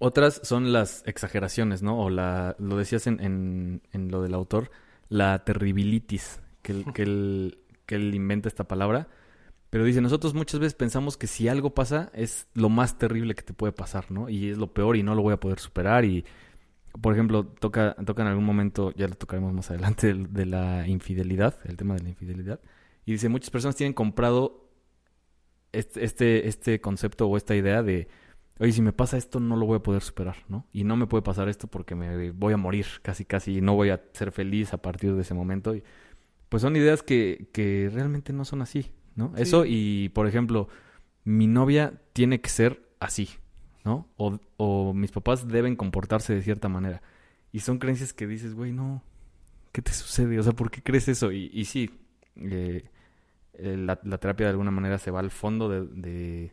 [0.00, 1.98] Otras son las exageraciones, ¿no?
[1.98, 4.70] O la, lo decías en, en, en lo del autor,
[5.08, 9.08] la terribilitis, que, él- que, él, inventa esta palabra.
[9.70, 13.42] Pero dice, nosotros muchas veces pensamos que si algo pasa es lo más terrible que
[13.42, 14.28] te puede pasar, ¿no?
[14.28, 16.04] Y es lo peor y no lo voy a poder superar.
[16.04, 16.24] Y,
[17.00, 21.58] por ejemplo, toca, en algún momento, ya lo tocaremos más adelante, el- de la infidelidad,
[21.64, 22.60] el tema de la infidelidad.
[23.04, 24.68] Y dice, muchas personas tienen comprado
[25.72, 28.08] este, este concepto o esta idea de,
[28.58, 30.66] oye, si me pasa esto no lo voy a poder superar, ¿no?
[30.72, 33.74] Y no me puede pasar esto porque me voy a morir casi casi y no
[33.74, 35.74] voy a ser feliz a partir de ese momento.
[35.74, 35.82] Y,
[36.48, 39.32] pues son ideas que, que realmente no son así, ¿no?
[39.36, 39.42] Sí.
[39.42, 40.68] Eso y, por ejemplo,
[41.24, 43.28] mi novia tiene que ser así,
[43.84, 44.08] ¿no?
[44.16, 47.02] O, o mis papás deben comportarse de cierta manera.
[47.52, 49.02] Y son creencias que dices, güey, no,
[49.72, 50.38] ¿qué te sucede?
[50.38, 51.32] O sea, ¿por qué crees eso?
[51.32, 51.90] Y, y sí,
[52.36, 52.84] eh,
[53.54, 56.52] eh, la, la terapia de alguna manera se va al fondo de, de,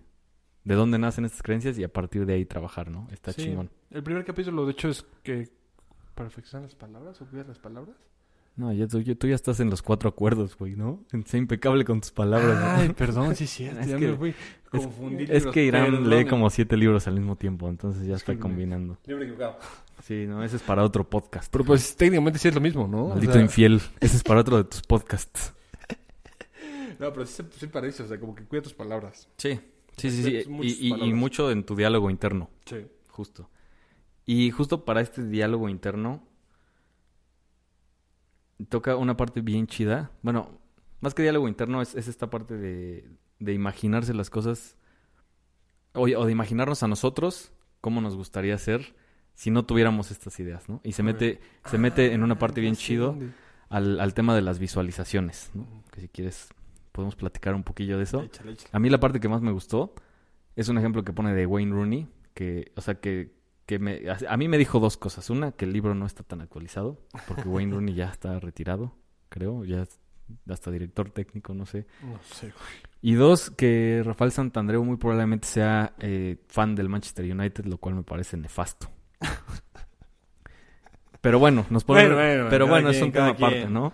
[0.65, 3.07] de dónde nacen estas creencias y a partir de ahí trabajar, ¿no?
[3.11, 3.43] Está Sí.
[3.43, 3.69] chingón.
[3.91, 5.47] El primer capítulo, de hecho, es que
[6.15, 7.95] perfeccionar las palabras o cuidar las palabras.
[8.57, 11.03] No, ya, tú, ya- tú ya estás en los cuatro acuerdos, güey, ¿no?
[11.25, 12.57] Sé impecable con tus palabras.
[12.57, 12.65] ¿no?
[12.83, 13.81] Ay, perdón, sí cierto.
[13.81, 14.29] Es ya que- me fui.
[14.29, 14.35] Es,
[14.69, 16.09] Confundí es libros, que Irán perdón.
[16.09, 18.41] lee como siete libros al mismo tiempo, entonces ya está Discúlpeme.
[18.41, 18.97] combinando.
[19.05, 19.57] Libro equivocado.
[20.03, 21.51] Sí, no, ese es para otro podcast.
[21.51, 23.05] Pero pues técnicamente sí es lo mismo, ¿no?
[23.05, 23.81] O Maldito sea, infiel.
[23.99, 25.53] Ese es para otro de tus podcasts.
[26.99, 29.27] No, pero sí, sí parece, o sea, como que cuida tus palabras.
[29.37, 29.59] Sí,
[29.97, 30.23] sí, sí.
[30.23, 30.35] sí.
[30.37, 32.85] Es muchas Y, y- mucho en tu diálogo interno, Sí.
[33.09, 33.49] justo.
[34.25, 36.23] Y justo para este diálogo interno,
[38.69, 40.11] toca una parte bien chida.
[40.21, 40.59] Bueno,
[41.01, 43.07] más que diálogo interno, es, es esta parte de,
[43.39, 44.75] de imaginarse las cosas.
[45.93, 48.95] O, o de imaginarnos a nosotros cómo nos gustaría ser
[49.33, 50.81] si no tuviéramos estas ideas, ¿no?
[50.83, 53.17] Y se mete, se mete en una parte Ah, bien chido
[53.69, 55.67] al, al tema de las visualizaciones, ¿no?
[55.91, 56.49] Que si quieres
[56.95, 58.21] podemos platicar un poquillo de eso.
[58.21, 58.69] Échale, échale.
[58.71, 59.93] A mí la parte que más me gustó
[60.55, 63.33] es un ejemplo que pone de Wayne Rooney, que, o sea, que,
[63.65, 65.29] que me, a, mí me dijo dos cosas.
[65.29, 68.95] Una, que el libro no está tan actualizado, porque Wayne Rooney ya está retirado,
[69.27, 69.83] creo, ya
[70.49, 71.85] hasta director técnico, no sé.
[72.01, 72.95] No sé, güey.
[73.01, 77.95] Y dos, que Rafael Santandreu muy probablemente sea eh, fan del Manchester United, lo cual
[77.95, 78.89] me parece nefasto.
[81.21, 82.01] Pero bueno, nos pone...
[82.01, 83.67] Bueno, bueno, pero bueno, es un tema aparte.
[83.67, 83.93] ¿no?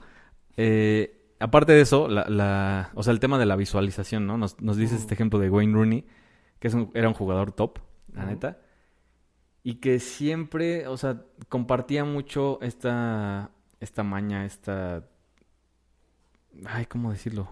[0.58, 4.38] Eh, aparte de eso, la, la, o sea, el tema de la visualización, ¿no?
[4.38, 5.02] Nos, nos dice Ujú.
[5.04, 6.06] este ejemplo de Wayne Rooney,
[6.60, 7.80] que es un- era un jugador top,
[8.14, 8.60] la neta,
[9.64, 15.06] y que siempre, o sea, compartía mucho esta, esta maña, esta...
[16.66, 17.50] Ay, ¿cómo decirlo?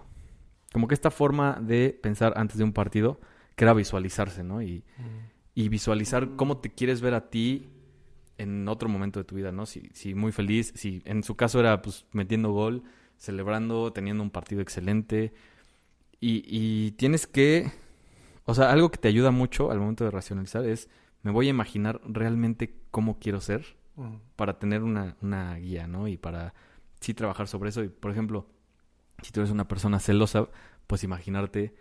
[0.72, 3.20] Como que esta forma de pensar antes de un partido,
[3.56, 4.62] que era visualizarse, ¿no?
[4.62, 4.84] Y,
[5.54, 7.68] y visualizar cómo te quieres ver a ti
[8.38, 9.66] en otro momento de tu vida, ¿no?
[9.66, 12.84] Si, si muy feliz, si en su caso era pues metiendo gol,
[13.20, 15.32] celebrando, teniendo un partido excelente.
[16.20, 17.70] Y, y tienes que,
[18.44, 20.88] o sea, algo que te ayuda mucho al momento de racionalizar es,
[21.22, 23.76] me voy a imaginar realmente cómo quiero ser
[24.36, 26.08] para tener una, una guía, ¿no?
[26.08, 26.54] Y para
[27.00, 27.84] sí trabajar sobre eso.
[27.84, 28.46] Y, por ejemplo,
[29.22, 30.48] si tú eres una persona celosa,
[30.86, 31.74] pues imaginarte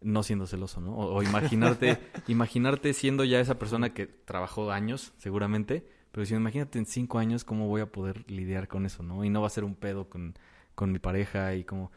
[0.00, 0.96] no siendo celoso, ¿no?
[0.96, 1.98] O, o imaginarte,
[2.28, 7.44] imaginarte siendo ya esa persona que trabajó años, seguramente, pero si imagínate en cinco años
[7.44, 9.22] cómo voy a poder lidiar con eso, ¿no?
[9.24, 10.34] Y no va a ser un pedo con,
[10.78, 11.90] con mi pareja y como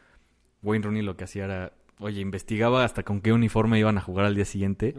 [0.64, 4.26] Wayne Rooney lo que hacía era, oye, investigaba hasta con qué uniforme iban a jugar
[4.26, 4.96] al día siguiente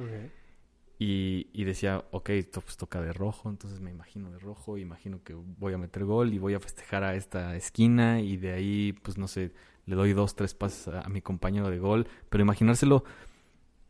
[1.00, 5.22] y, y decía, ok, esto pues toca de rojo, entonces me imagino de rojo, imagino
[5.22, 8.94] que voy a meter gol y voy a festejar a esta esquina y de ahí,
[9.04, 9.52] pues no sé,
[9.86, 13.04] le doy dos, tres pases a, a mi compañero de gol, pero imaginárselo,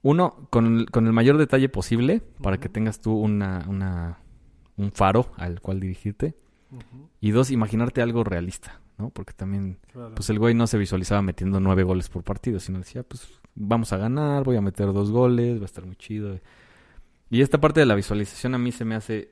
[0.02, 4.18] uno, con el, con el mayor detalle posible para que tengas tú una, una,
[4.76, 6.36] un faro al cual dirigirte,
[7.22, 9.10] y dos, imaginarte algo realista, ¿no?
[9.10, 10.16] Porque también Claro.
[10.16, 13.92] pues el güey no se visualizaba metiendo nueve goles por partido, sino decía, pues vamos
[13.94, 16.40] a ganar, voy a meter dos goles, va a estar muy chido.
[17.30, 19.32] Y esta parte de la visualización a mí se me hace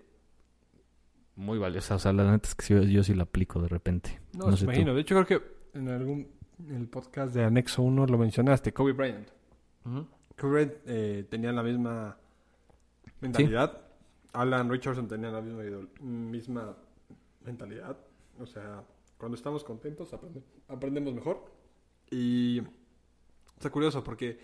[1.36, 1.96] muy valiosa.
[1.96, 4.20] O sea, la neta es que yo, yo sí la aplico de repente.
[4.34, 4.72] No, No sé tú.
[4.72, 4.94] imagino.
[4.94, 6.28] De hecho, creo que en algún
[6.68, 9.28] en el podcast de Anexo 1 lo mencionaste, Kobe Bryant.
[10.38, 12.18] Kobe Bryant eh, tenía la misma
[13.20, 13.82] mentalidad.
[14.34, 15.64] Alan Richardson tenía la misma,
[16.02, 16.76] misma
[17.46, 17.98] mentalidad.
[18.40, 18.84] O sea,
[19.22, 21.46] cuando estamos contentos aprende- aprendemos mejor.
[22.10, 22.60] Y
[23.56, 24.40] está curioso porque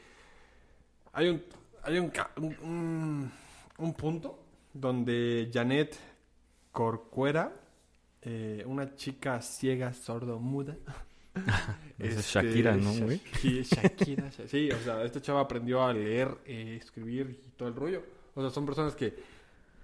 [1.13, 1.44] hay un,
[1.84, 3.32] hay un, un, un-
[3.80, 5.98] un punto donde Janet
[6.72, 7.52] Corcuera,
[8.22, 10.78] eh, una chica ciega, sordo, muda.
[11.98, 13.20] Esa es Este, Shakira, ¿no, güey?
[13.42, 14.30] Sí, Shakira.
[14.30, 18.04] Sha- sí, o sea, esta chava aprendió a leer, eh, escribir y todo el rollo.
[18.36, 19.16] O sea, son personas que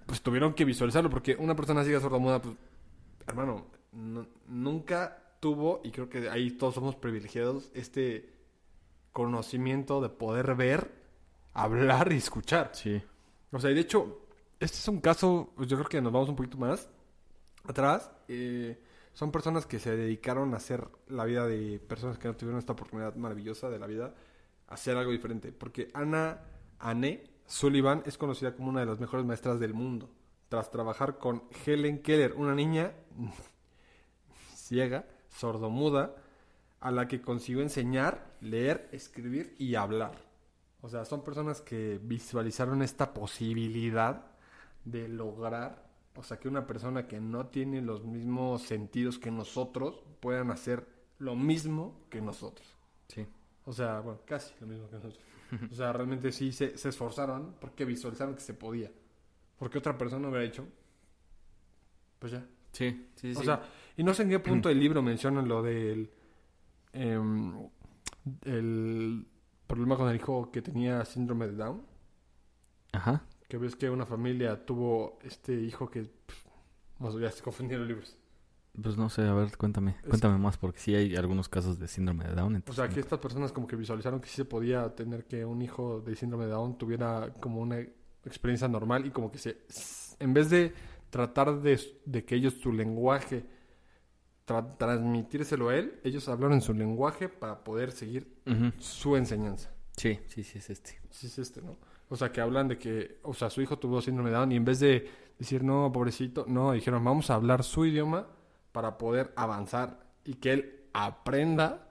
[0.06, 2.54] pues tuvieron que visualizarlo porque una persona ciega, sorda, muda, pues,
[3.26, 3.66] hermano,
[4.46, 8.32] nunca tuvo, y creo que ahí todos somos privilegiados, este
[9.12, 10.90] conocimiento de poder ver,
[11.52, 12.70] hablar y escuchar.
[12.72, 13.02] Sí.
[13.52, 14.26] O sea, y de hecho,
[14.58, 16.88] este es un caso, pues, yo creo que nos vamos un poquito más
[17.64, 18.10] atrás.
[18.28, 18.80] eh,
[19.12, 22.72] son personas que se dedicaron a hacer la vida de personas que no tuvieron esta
[22.72, 24.12] oportunidad maravillosa de la vida,
[24.66, 25.52] a hacer algo diferente.
[25.52, 26.40] Porque Ana
[26.80, 30.10] Anne Sullivan es conocida como una de las mejores maestras del mundo,
[30.48, 32.92] tras trabajar con Helen Keller, una niña
[34.74, 36.16] ciega, sordomuda,
[36.80, 40.12] a la que consiguió enseñar, leer, escribir y hablar.
[40.82, 44.26] O sea, son personas que visualizaron esta posibilidad
[44.84, 50.02] de lograr, o sea, que una persona que no tiene los mismos sentidos que nosotros
[50.20, 50.86] puedan hacer
[51.18, 52.66] lo mismo que nosotros.
[53.08, 53.26] Sí.
[53.64, 55.20] O sea, bueno, casi lo mismo que nosotros.
[55.70, 58.90] O sea, realmente sí se, se esforzaron porque visualizaron que se podía.
[59.56, 60.66] Porque otra persona hubiera hecho,
[62.18, 62.44] pues ya.
[62.72, 63.40] Sí, sí, sí.
[63.40, 63.62] O sea,
[63.96, 66.10] y no sé en qué punto del libro mencionan lo del
[66.92, 67.54] em,
[68.44, 69.26] el
[69.66, 71.82] problema con el hijo que tenía síndrome de Down.
[72.92, 73.24] Ajá.
[73.48, 76.02] Que ves que una familia tuvo este hijo que...
[76.02, 76.46] pff,
[77.00, 78.16] no ya se confundieron libros.
[78.80, 79.96] Pues no sé, a ver, cuéntame.
[80.02, 82.64] Es- Cuéntame más, porque sí hay algunos casos de síndrome de Down.
[82.68, 85.62] O sea, que estas personas como que visualizaron que sí se podía tener que un
[85.62, 87.78] hijo de síndrome de Down tuviera como una
[88.24, 89.58] experiencia normal y como que se...
[90.18, 90.72] En vez de
[91.10, 93.44] tratar de, de que ellos su lenguaje,
[94.46, 98.72] tra- transmitírselo a él, ellos hablaron en su lenguaje para poder seguir Ujú.
[98.78, 99.70] su enseñanza.
[99.96, 100.98] Sí, sí, sí, es este.
[101.10, 101.76] Sí, es este, ¿no?
[102.08, 104.56] O sea, que hablan de que, o sea, su hijo tuvo síndrome de Down y
[104.56, 108.26] en vez de decir, no, pobrecito, no, dijeron, vamos a hablar su idioma
[108.72, 111.88] para poder avanzar y que él aprenda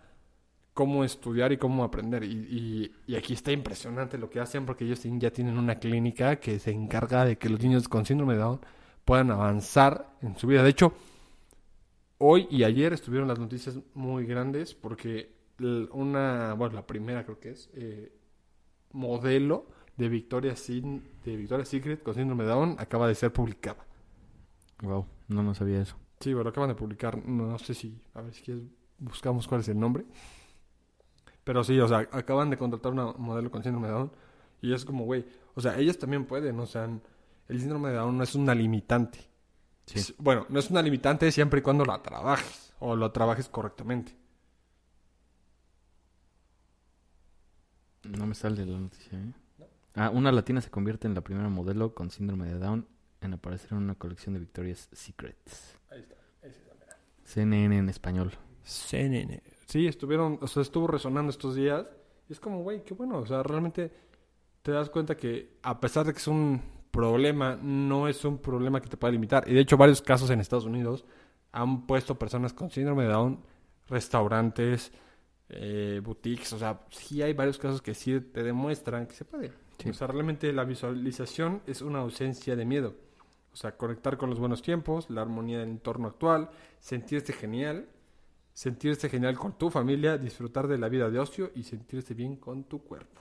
[0.73, 2.23] cómo estudiar y cómo aprender.
[2.23, 6.37] Y, y- y aquí está impresionante lo que hacen porque ellos ya tienen una clínica
[6.37, 8.59] que se encarga de que los niños con síndrome de Down
[9.05, 10.63] puedan avanzar en su vida.
[10.63, 10.93] De hecho,
[12.25, 15.33] hoy y ayer estuvieron las noticias muy grandes porque
[15.91, 18.11] una, bueno, la primera creo que es, eh,
[18.93, 23.85] modelo de Victoria, Sin, de Victoria Secret con síndrome de Down acaba de ser publicada.
[24.81, 25.95] Wow, no, no sabía eso.
[26.19, 27.23] Sí, pero lo acaban de publicar.
[27.25, 28.63] No, no sé si, a ver si quieres,
[28.97, 30.05] buscamos cuál es el nombre.
[31.43, 34.11] Pero sí, o sea, acaban de contratar una modelo con síndrome de Down.
[34.61, 36.89] Y es como, güey, o sea, ellas también pueden, o sea,
[37.49, 39.32] el síndrome de Down no es una limitante.
[39.85, 39.99] Sí.
[39.99, 44.15] Es- Bueno, no es una limitante siempre y cuando la trabajes o lo trabajes correctamente.
[48.03, 49.33] No me sale la noticia, ¿eh?
[49.95, 52.87] Ah, una latina se convierte en la primera modelo con síndrome de Down
[53.21, 55.77] en aparecer en una colección de Victoria's Secrets.
[55.89, 56.15] Ahí está.
[56.41, 56.97] ese es la mera.
[57.23, 58.33] CNN en español.
[58.63, 59.41] CNN.
[59.67, 61.85] Sí, estuvieron, o sea, estuvo resonando estos días.
[62.27, 63.19] Y es como, güey, qué bueno.
[63.19, 63.91] O sea, realmente
[64.61, 66.61] te das cuenta que a pesar de que es un
[66.93, 69.49] problema, no es un problema que te pueda limitar.
[69.49, 71.03] Y de hecho, varios casos en Estados Unidos
[71.51, 73.43] han puesto personas con síndrome de Down,
[73.87, 74.91] restaurantes,
[75.49, 76.53] eh, boutiques.
[76.53, 79.51] O sea, sí hay varios casos que sí te demuestran que se puede.
[79.79, 79.89] Sí.
[79.89, 82.95] O sea, realmente la visualización es una ausencia de miedo.
[83.51, 87.87] O sea, conectar con los buenos tiempos, la armonía del entorno actual, sentirse genial,
[88.53, 92.65] sentirse genial con tu familia, disfrutar de la vida de ocio y sentirse bien con
[92.65, 93.19] tu cuerpo.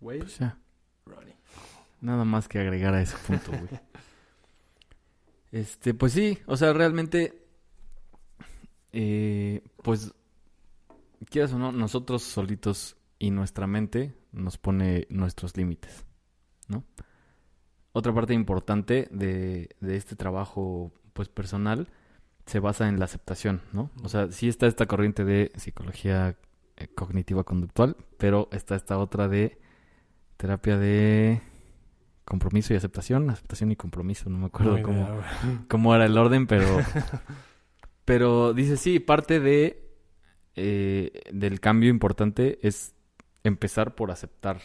[0.00, 0.40] Wade Pues.
[2.00, 3.80] Nada más que agregar a ese punto, güey.
[5.52, 7.46] Este, pues sí, o sea, realmente,
[8.92, 10.12] eh, pues,
[11.30, 16.04] quieras o no, nosotros solitos y nuestra mente nos pone nuestros límites,
[16.68, 16.84] ¿no?
[17.92, 21.88] Otra parte importante de, de este trabajo, pues, personal,
[22.44, 23.90] se basa en la aceptación, ¿no?
[24.02, 26.36] O sea, sí está esta corriente de psicología
[26.76, 29.58] eh, cognitiva conductual, pero está esta otra de
[30.36, 31.40] terapia de
[32.26, 36.46] compromiso y aceptación, aceptación y compromiso, no me acuerdo cómo, idea, cómo era el orden,
[36.46, 36.66] pero
[38.04, 39.88] pero dice sí, parte de
[40.56, 42.94] eh, del cambio importante es
[43.44, 44.60] empezar por aceptar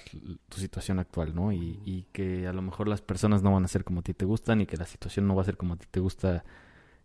[0.50, 1.52] tu situación actual, ¿no?
[1.54, 4.16] Y, y que a lo mejor las personas no van a ser como a ti
[4.16, 6.44] te gustan y que la situación no va a ser como a ti te gusta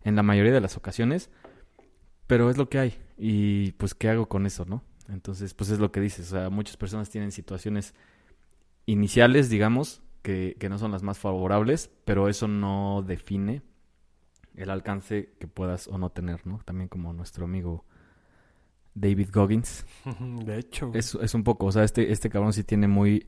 [0.03, 1.29] en la mayoría de las ocasiones,
[2.25, 4.81] pero es lo que hay y pues qué hago con eso, ¿no?
[5.07, 7.93] Entonces, pues es lo que dices, o sea, muchas personas tienen situaciones
[8.87, 13.61] iniciales, digamos, que, que no son las más favorables, pero eso no define
[14.55, 16.59] el alcance que puedas o no tener, ¿no?
[16.65, 17.85] También como nuestro amigo
[18.93, 19.85] David Goggins.
[20.45, 20.91] De hecho.
[20.93, 23.25] Es, es un poco, o sea, este, este cabrón sí tiene muy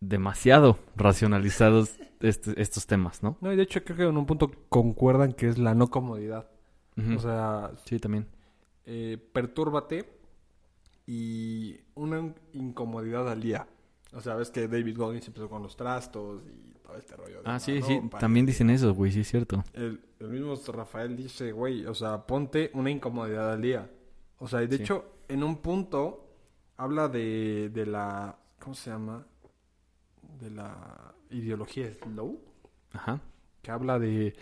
[0.00, 3.38] demasiado racionalizados este- estos temas, ¿no?
[3.40, 6.50] No, y de hecho creo que en un punto concuerdan que es la no comodidad.
[7.16, 8.26] O sea, sí, también.
[8.84, 10.04] eh, pertúrbate
[11.06, 13.66] y una incomodidad al día.
[14.16, 17.42] O sea, ves que David Goggins empezó con los trastos y todo este rollo.
[17.42, 19.62] de Ah, sí, sí, también dicen eso, güey, sí es cierto.
[19.74, 23.90] El, el mismo Rafael dice, güey, o sea, ponte una incomodidad al día.
[24.38, 24.82] O sea, y de Sí.
[24.82, 26.30] hecho, en un punto
[26.78, 29.26] habla de, de la, ¿cómo se llama?
[30.40, 32.40] De la ideología slow,
[32.92, 33.20] Ajá.
[33.62, 34.34] que habla de,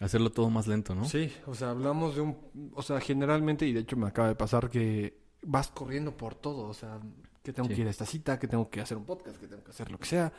[0.00, 1.04] Hacerlo todo más lento, ¿no?
[1.04, 2.34] Sí, o sea, hablamos de un...
[2.74, 6.66] O sea, generalmente, y de hecho me acaba de pasar que vas corriendo por todo,
[6.68, 6.98] o sea,
[7.42, 7.74] que tengo Sí.
[7.74, 9.90] que ir a esta cita, que tengo que hacer un podcast, que tengo que hacer
[9.90, 10.32] lo que sea,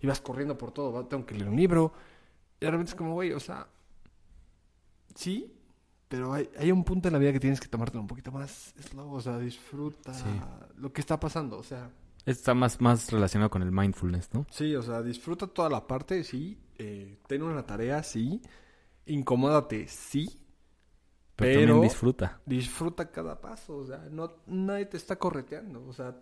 [0.00, 1.92] y vas corriendo por todo, va- tengo que leer un libro,
[2.60, 3.66] y de repente es como, güey, o sea,
[5.14, 5.52] sí,
[6.08, 8.74] pero hay, hay un punto en la vida que tienes que tomártelo un poquito más
[8.80, 10.24] slow, o sea, disfruta Sí.
[10.76, 11.90] lo que está pasando, o sea,
[12.26, 14.46] Está más, más relacionado con el mindfulness, ¿no?
[14.50, 18.40] sí, o sea, disfruta toda la parte, sí, eh, ten una tarea, sí,
[19.06, 20.28] incomódate, sí,
[21.36, 22.40] Pero, Pero- también disfruta.
[22.46, 26.16] disfruta cada paso, o sea, no, nadie te está correteando, o sea,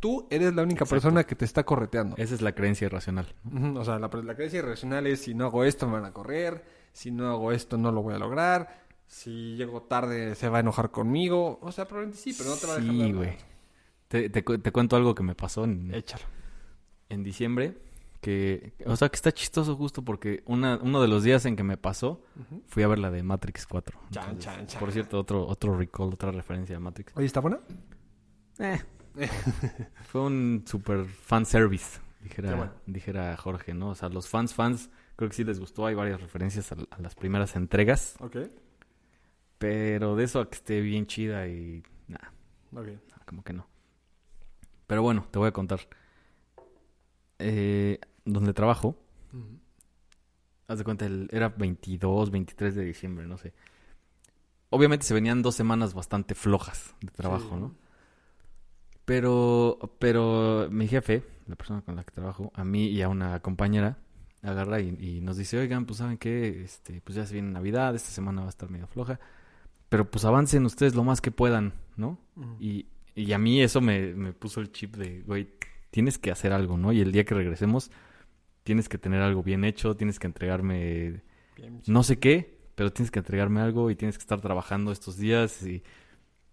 [0.00, 0.90] tú eres la única Exacto.
[0.94, 2.16] persona que te está correteando.
[2.16, 3.34] Esa es la creencia irracional.
[3.76, 6.64] O sea, la, la creencia irracional es si no hago esto me van a correr,
[6.92, 10.60] si no hago esto no lo voy a lograr, si llego tarde se va a
[10.60, 13.36] enojar conmigo, o sea, probablemente sí, pero no te va a dejar Sí, güey.
[14.08, 16.24] Te, te cu- te cuento algo que me pasó en, Échalo.
[17.08, 17.76] en diciembre.
[18.20, 21.62] Que, o sea, que está chistoso justo porque una, uno de los días en que
[21.62, 22.20] me pasó
[22.66, 23.96] fui a ver la de Matrix 4.
[24.10, 24.80] Chan, Entonces, chan, chan.
[24.80, 27.16] Por cierto, otro, otro recall, otra referencia a Matrix.
[27.16, 27.60] Oye, ¿está buena?
[28.58, 28.80] Eh,
[30.04, 32.72] fue un super fan service, dijera, bueno.
[32.86, 33.90] dijera Jorge, ¿no?
[33.90, 35.86] O sea, los fans, fans, creo que sí les gustó.
[35.86, 38.16] Hay varias referencias a, a las primeras entregas.
[38.20, 38.36] Ok,
[39.58, 41.82] Pero de eso a que esté bien chida y...
[42.06, 42.18] Nah,
[42.80, 42.88] ok.
[43.26, 43.66] como que no.
[44.86, 45.80] Pero bueno, te voy a contar.
[47.38, 48.96] Eh, donde trabajo,
[50.66, 53.52] haz de cuenta, el- era 22, 23 de diciembre, no sé.
[54.70, 57.60] Obviamente se venían dos semanas bastante flojas de trabajo, Sí.
[57.60, 57.74] ¿no?
[59.08, 63.40] Pero, pero mi jefe, la persona con la que trabajo, a mí y a una
[63.40, 63.96] compañera,
[64.42, 67.94] agarra y, y nos dice, oigan, pues saben qué, este, pues ya se viene Navidad,
[67.94, 69.18] esta semana va a estar medio floja,
[69.88, 72.18] pero pues avancen ustedes lo más que puedan, ¿no?
[72.60, 75.54] Y, y a mí eso me, me puso el chip de, güey,
[75.90, 76.92] tienes que hacer algo, ¿no?
[76.92, 77.90] Y el día que regresemos,
[78.62, 81.22] tienes que tener algo bien hecho, tienes que entregarme
[81.56, 85.16] Bien, no sé qué, pero tienes que entregarme algo y tienes que estar trabajando estos
[85.16, 85.62] días.
[85.62, 85.82] Y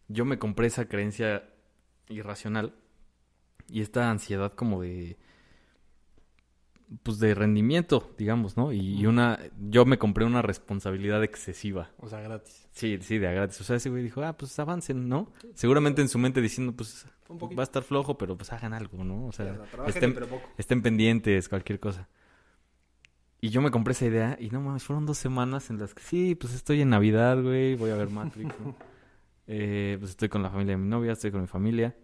[0.07, 1.43] yo me compré esa creencia
[2.09, 2.73] irracional
[3.69, 5.17] y esta ansiedad como de
[7.03, 8.71] pues de rendimiento, digamos, ¿no?
[8.71, 9.39] Y, y una
[9.69, 11.89] yo me compré una responsabilidad excesiva.
[11.97, 12.67] O sea, gratis.
[12.71, 13.59] Sí, sí, de a gratis.
[13.61, 15.31] O sea, ese güey dijo, ah, pues avancen, ¿no?
[15.55, 19.25] Seguramente en su mente diciendo, pues va a estar flojo, pero pues hagan algo, ¿no?
[19.27, 20.47] O sea, trabajen, estén, pero poco.
[20.57, 22.07] estén pendientes, cualquier cosa.
[23.41, 26.01] Y yo me compré esa idea y no mames, fueron dos semanas en las que
[26.01, 28.75] sí, pues estoy en Navidad, güey, voy a ver Matrix, ¿no?
[29.47, 31.95] Eh, pues estoy con la familia de mi novia, estoy con mi familia.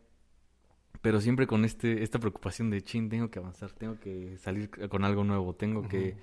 [1.01, 5.03] Pero siempre con este esta preocupación de, chin, tengo que avanzar, tengo que salir con
[5.03, 6.15] algo nuevo, tengo que...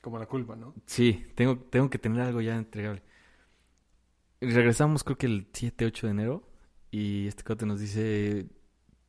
[0.00, 0.74] Como la culpa, ¿no?
[0.86, 3.02] Sí, tengo, tengo que tener algo ya entregable.
[4.40, 6.48] Y regresamos creo que el 7, 8 de enero
[6.90, 8.46] y este cote nos dice,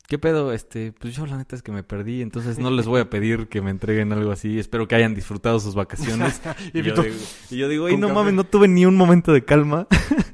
[0.07, 0.53] ¿qué pedo?
[0.53, 3.47] Este, pues yo la neta es que me perdí, entonces no les voy a pedir
[3.47, 4.59] que me entreguen algo así.
[4.59, 6.41] Espero que hayan disfrutado sus vacaciones.
[6.73, 7.15] y, yo digo,
[7.49, 8.19] y yo digo, "Ey, con no café".
[8.19, 9.87] mames, no tuve ni un momento de calma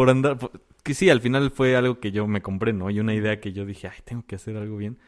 [0.00, 0.38] por andar...
[0.38, 2.90] por- Que sí, al final fue algo que yo me compré, ¿no?
[2.90, 4.98] Y una idea que yo dije, ay, tengo que hacer algo bien.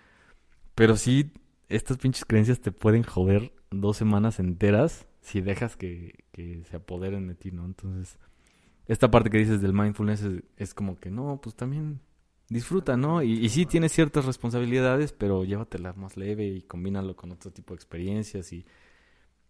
[0.74, 1.32] Pero sí,
[1.68, 7.28] estas pinches creencias te pueden joder dos semanas enteras si dejas que, que se apoderen
[7.28, 7.64] de ti, ¿no?
[7.66, 8.18] Entonces,
[8.88, 12.00] esta parte que dices del mindfulness es, es como que, no, pues también
[12.48, 13.22] disfruta, ¿no?
[13.22, 17.74] Y, y sí tienes ciertas responsabilidades, pero llévatela más leve y combínalo con otro tipo
[17.74, 18.66] de experiencias y,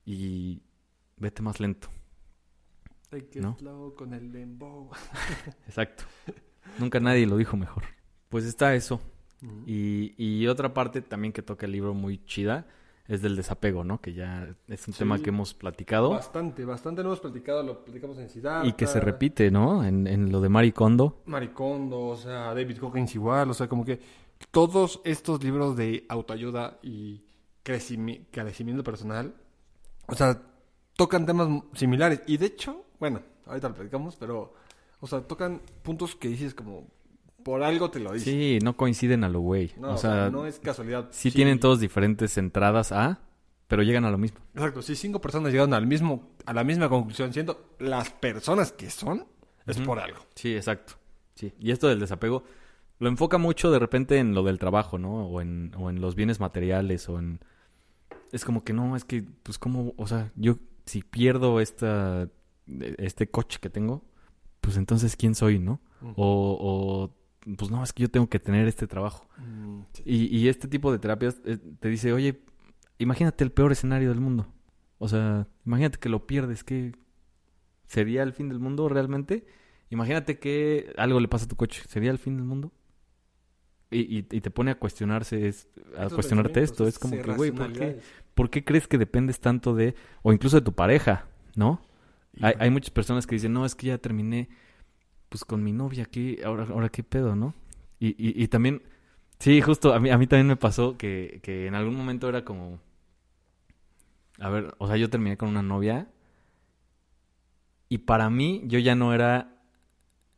[0.06, 0.62] y
[1.18, 1.88] vete más lento.
[3.12, 3.92] Take it ¿no?
[3.94, 4.90] con el dembow.
[5.68, 6.04] Exacto.
[6.78, 7.82] Nunca nadie lo dijo mejor.
[8.30, 9.00] Pues está eso.
[9.66, 12.66] Y, y otra parte también que toca el libro muy chida
[13.08, 14.00] es del desapego, ¿no?
[14.00, 15.00] Que ya es un Sí.
[15.00, 18.66] tema que hemos platicado Bastante, bastante lo hemos platicado, lo platicamos en Siddhartha.
[18.66, 19.84] y que se repite, ¿no?
[19.84, 21.20] En, en lo de Maricondo.
[21.26, 24.00] Maricondo, o sea, David Goggins igual, o sea, como que
[24.52, 27.24] todos estos libros de autoayuda y
[27.64, 29.34] crecimi- crecimiento personal,
[30.06, 30.40] o sea,
[30.96, 32.22] tocan temas similares.
[32.28, 34.54] Y de hecho, bueno, ahorita lo platicamos, pero,
[35.00, 36.86] o sea, tocan puntos que dices como,
[37.42, 38.32] por algo te lo dicen.
[38.32, 39.72] Sí, no coinciden a lo güey.
[39.76, 41.08] No, o sea, no es casualidad.
[41.10, 43.18] sí, tienen todos diferentes entradas a,
[43.66, 44.38] pero llegan a lo mismo.
[44.54, 48.88] Exacto, si cinco personas llegaron al mismo, a la misma conclusión, siendo las personas que
[48.88, 49.26] son,
[49.66, 50.20] es por algo.
[50.36, 50.92] Sí, exacto.
[51.34, 51.52] Sí.
[51.58, 52.44] Y esto del desapego
[53.00, 55.26] lo enfoca mucho de repente en lo del trabajo, ¿no?
[55.26, 57.40] O en, o en los bienes materiales, o en...
[58.30, 62.28] Es como que no, es que, pues como, o sea, yo si pierdo esta,
[62.98, 64.04] este coche que tengo,
[64.60, 65.80] pues entonces, ¿quién soy, no?
[66.16, 67.12] O,
[67.46, 69.28] o, pues no, es que yo tengo que tener este trabajo.
[69.38, 70.02] Mm, sí.
[70.04, 72.42] Y, y este tipo de terapias eh, te dice, oye,
[72.98, 74.46] imagínate el peor escenario del mundo.
[74.98, 76.92] O sea, imagínate que lo pierdes, que
[77.86, 79.44] sería el fin del mundo realmente.
[79.90, 82.72] Imagínate que algo le pasa a tu coche, ¿sería el fin del mundo?
[83.90, 86.86] Y, y, y te pone a cuestionarse, es- a Estos cuestionarte esto.
[86.86, 88.00] Es como que, güey, ¿por qué.
[88.34, 91.82] ¿por qué crees que dependes tanto de, o incluso de tu pareja, ¿no?
[92.40, 94.48] Hay, hay muchas personas que dicen, no, es que ya terminé
[95.28, 96.42] pues con mi novia, ¿qué?
[96.44, 97.54] Ahora, ahora qué pedo, ¿no?
[97.98, 98.82] Y, y, y también,
[99.38, 102.44] sí, justo a mí, a mí también me pasó que, que en algún momento era
[102.44, 102.80] como,
[104.38, 106.08] a ver, o sea, yo terminé con una novia
[107.88, 109.62] y para mí yo ya no era,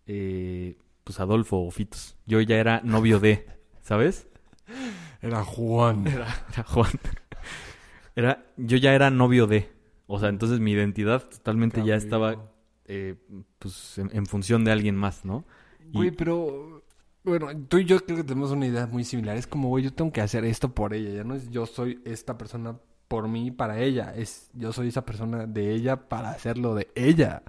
[0.07, 3.47] eh, pues Adolfo o Fitos, yo ya era novio de,
[3.83, 4.29] ¿sabes?
[5.23, 6.07] Era Juan.
[6.09, 6.91] Era, era Juan.
[8.17, 9.73] Era, yo ya era novio de.
[10.07, 12.51] O sea, entonces mi identidad totalmente ya estaba
[12.87, 13.15] eh,
[13.59, 15.45] pues en, en función de alguien más, ¿no?
[15.93, 16.83] Y- Güey, pero...
[17.23, 19.35] Bueno, tú y yo creo que tenemos una idea muy similar.
[19.39, 21.09] Es como, güey, yo tengo que hacer esto por ella.
[21.11, 22.79] Ya no es yo soy esta persona
[23.09, 24.13] por mí para ella.
[24.15, 27.43] Es yo soy esa persona de ella para hacerlo de ella.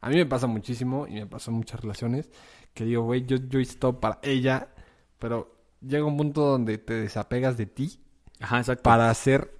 [0.00, 2.30] A mí me pasa muchísimo y me pasó en muchas relaciones
[2.72, 4.68] que digo, güey, yo, yo hice todo para ella,
[5.18, 8.00] pero llega un punto donde te desapegas de ti
[8.40, 8.82] Ajá, exacto.
[8.84, 9.52] para hacer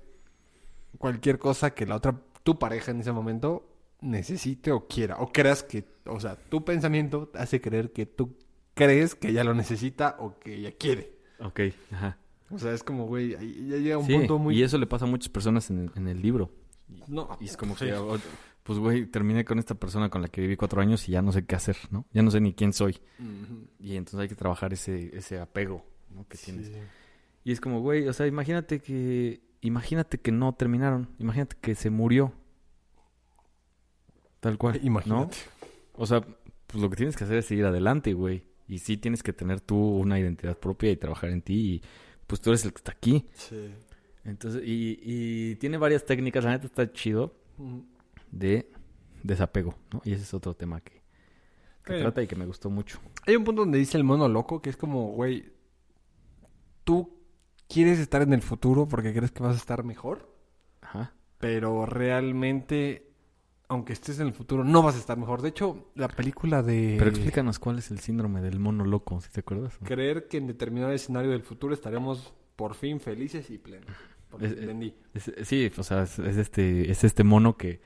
[0.98, 3.66] cualquier cosa que la otra, tu pareja en ese momento
[4.00, 5.16] necesite o quiera.
[5.18, 8.36] O creas que, o sea, tu pensamiento hace creer que tú
[8.74, 11.12] crees que ella lo necesita o que ella quiere.
[11.40, 11.60] Ok,
[11.92, 12.18] ajá.
[12.50, 14.56] O sea, es como, güey, ya llega un Sí, punto muy...
[14.58, 16.50] y eso le pasa a muchas personas en, en el libro.
[17.08, 17.86] No, Y es como sí.
[17.86, 18.18] que, oh,
[18.62, 21.32] pues güey, terminé con esta persona con la que viví cuatro años y ya no
[21.32, 22.06] sé qué hacer, ¿no?
[22.12, 22.98] Ya no sé ni quién soy.
[23.80, 26.26] Y entonces hay que trabajar ese, ese apego, ¿no?
[26.28, 26.70] Que tienes.
[27.42, 31.90] Y es como, güey, o sea, imagínate que, imagínate que no terminaron, imagínate que se
[31.90, 32.32] murió.
[34.40, 34.86] Tal cual, ¿no?
[34.86, 35.36] Imagínate.
[35.94, 36.20] O sea,
[36.66, 38.44] pues lo que tienes que hacer es seguir adelante, güey.
[38.68, 41.82] Y sí tienes que tener tú una identidad propia y trabajar en ti y
[42.26, 43.26] pues tú eres el que está aquí.
[43.34, 43.70] Sí.
[44.24, 47.34] Entonces, y, y tiene varias técnicas, la neta está chido,
[48.30, 48.70] de
[49.22, 50.00] desapego, ¿no?
[50.04, 51.02] Y ese es otro tema que,
[51.84, 52.00] que Sí.
[52.00, 52.98] trata y que me gustó mucho.
[53.26, 55.52] Hay un punto donde dice el mono loco que es como, güey,
[56.84, 57.14] tú
[57.68, 60.32] quieres estar en el futuro porque crees que vas a estar mejor.
[60.80, 61.14] Ajá.
[61.38, 63.10] pero realmente,
[63.68, 65.42] aunque estés en el futuro, no vas a estar mejor.
[65.42, 69.30] De hecho, la película de Pero explícanos cuál es el síndrome del mono loco, si
[69.30, 69.76] te acuerdas.
[69.80, 69.86] ¿no?
[69.86, 73.90] creer que en determinado escenario del futuro estaremos por fin felices y plenos.
[74.30, 74.94] Porque Es- entendí.
[75.14, 77.80] Es- sí, o sea, es, es este, es este mono que,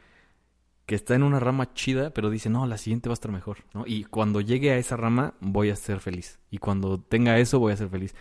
[0.87, 3.59] que está en una rama chida, pero dice, no, la siguiente va a estar mejor,
[3.75, 3.85] ¿no?
[3.87, 6.39] Y cuando llegue a esa rama, voy a ser feliz.
[6.51, 8.15] Y cuando tenga eso, voy a ser feliz.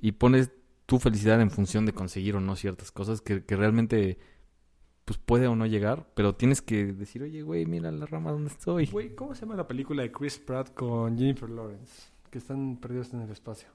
[0.00, 0.50] Y pones
[0.90, 4.18] tu felicidad en función de conseguir o no ciertas cosas que, que realmente,
[5.04, 8.50] pues puede o no llegar, pero tienes que decir, oye, güey, mira la rama donde
[8.50, 8.86] estoy.
[8.86, 12.10] Güey, ¿cómo se llama la película de Chris Pratt con Jennifer Lawrence?
[12.28, 13.68] Que están perdidos en el espacio.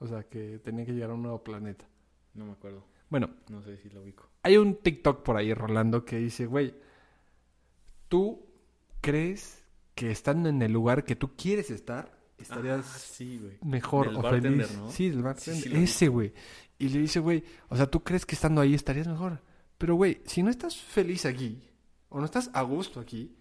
[0.00, 1.86] O sea, que tenían que llegar a un nuevo planeta.
[2.34, 4.28] No me acuerdo, Bueno, no sé si lo ubico.
[4.42, 6.74] hay un TikTok por ahí rolando que dice, güey,
[8.08, 8.44] ¿tú
[9.00, 9.62] crees
[9.94, 13.58] que estando en el lugar que tú quieres estar, estarías sí, güey.
[13.62, 14.76] mejor Del o feliz?
[14.76, 14.90] ¿no?
[14.90, 15.62] Sí, del bartender.
[15.62, 15.76] sí.
[15.76, 16.32] Ese, güey.
[16.78, 19.40] Y le dice, güey, o sea, ¿tú crees que estando ahí estarías mejor?
[19.78, 21.62] Pero, güey, si no estás feliz aquí,
[22.08, 23.36] o no estás a gusto aquí,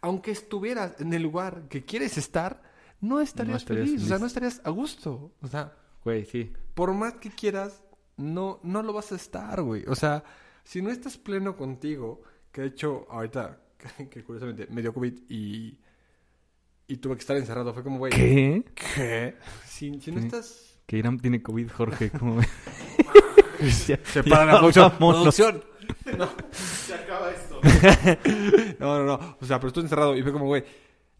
[0.00, 2.62] aunque estuvieras en el lugar que quieres estar,
[3.00, 5.32] no estarías, estarías feliz, o sea, no estarías a gusto.
[5.40, 5.72] O sea,
[6.04, 6.52] Güey, sí.
[6.74, 7.82] por más que quieras,
[8.16, 9.84] no, no lo vas a estar, güey.
[9.86, 10.24] O sea,
[10.64, 12.22] si no estás pleno contigo,
[12.52, 13.60] que de hecho, ahorita,
[14.10, 15.78] que curiosamente me dio COVID y,
[16.88, 18.64] y tuve que estar encerrado, fue como, güey, ¿Qué?
[18.74, 19.36] ¿qué?
[19.66, 20.80] Si, si no estás...
[20.86, 22.48] Que Irán tiene COVID, Jorge, ¿cómo ves?
[24.04, 25.62] Se para la producción.
[26.16, 26.28] No.
[26.50, 27.60] Se acaba esto.
[28.78, 29.36] no, no, no.
[29.38, 30.64] O sea, pero estoy encerrado y fue como, güey,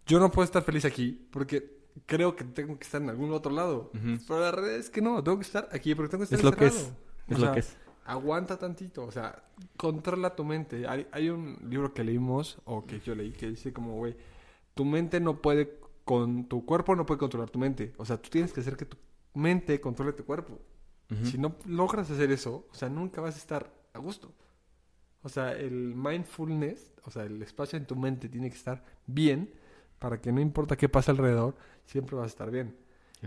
[0.06, 3.52] yo no puedo estar feliz aquí porque creo que tengo que estar en algún otro
[3.52, 3.90] lado.
[3.92, 6.44] Pero la realidad es que no, tengo que estar aquí porque tengo que estar Es
[6.44, 6.74] lo que es.
[6.74, 6.96] encerrado.
[7.28, 7.76] Es O lo que es.
[8.06, 9.42] Aguanta tantito, o sea,
[9.76, 10.86] controla tu mente.
[10.88, 14.16] Hay, hay un libro que leímos, o que yo leí, que dice como, güey,
[14.78, 17.94] tu mente no puede, con tu cuerpo no puede controlar tu mente.
[17.96, 18.96] O sea, tú tienes que hacer que tu
[19.34, 20.56] mente controle tu cuerpo.
[21.24, 24.32] Si no logras hacer eso, o sea, nunca vas a estar a gusto.
[25.22, 29.50] O sea, el mindfulness, o sea, el espacio en tu mente tiene que estar bien
[29.98, 32.76] para que no importa qué pasa alrededor, siempre vas a estar bien.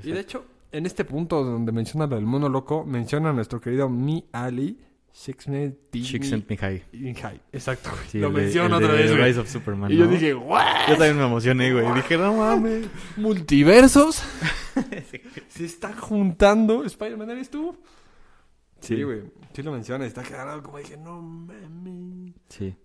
[0.02, 3.60] Y de hecho, en este punto donde menciona lo del mono loco, menciona a nuestro
[3.60, 4.80] querido Mi Ali
[5.14, 6.84] Shakespeare Csikszentmihalyi.
[6.93, 7.41] Mihai.
[7.51, 8.09] Exacto, güey.
[8.09, 8.28] Sí, lo
[8.66, 9.24] el otra vez, güey.
[9.28, 10.88] Rise of Superman, Y yo dije, ¿what?
[10.88, 11.93] Yo también me emocioné, güey.
[11.95, 12.88] Dije, no mames.
[13.18, 14.24] ¿Multiversos?
[15.49, 16.84] Se está juntando.
[16.86, 17.78] ¿Spider-Man eres tú?
[18.80, 19.03] Sí, Sí.
[19.03, 19.24] güey.
[19.53, 20.05] Sí lo menciona.
[20.05, 22.34] Está quedando como dije, no mames.
[22.49, 22.76] Sí.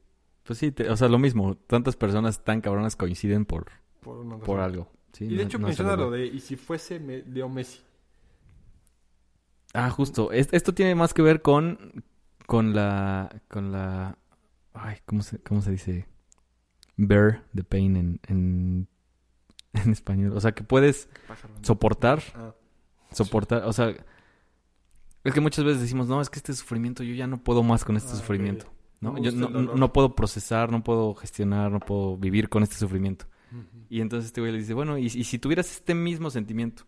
[0.43, 1.57] Pues sí, te- o sea, lo mismo.
[1.57, 3.67] Tantas personas tan cabronas coinciden por,
[4.01, 4.61] Por, una por razón.
[4.73, 4.93] algo.
[5.13, 7.81] Sí, Y de no- hecho no menciona lo de, y si fuese Leo Messi.
[9.73, 10.33] Ah, justo.
[10.33, 12.05] Es- esto tiene más que ver con,
[12.47, 14.19] con la, con la,
[14.75, 16.07] ay, ¿cómo se, cómo se dice?
[16.97, 18.89] Bear the pain en, en,
[19.73, 20.33] en español.
[20.37, 21.09] O sea, que puedes
[21.63, 22.55] soportar, Ah,
[23.13, 23.95] soportar, o sea,
[25.25, 27.85] es que muchas veces decimos, no, es que este sufrimiento, yo ya no puedo más
[27.85, 28.67] con este Ah, sufrimiento.
[29.01, 29.19] ¿no?
[29.19, 33.27] Yo no, no puedo procesar, no puedo gestionar, no puedo vivir con este sufrimiento.
[33.89, 36.85] Y entonces este güey le dice, bueno, ¿y, y si tuvieras este mismo sentimiento,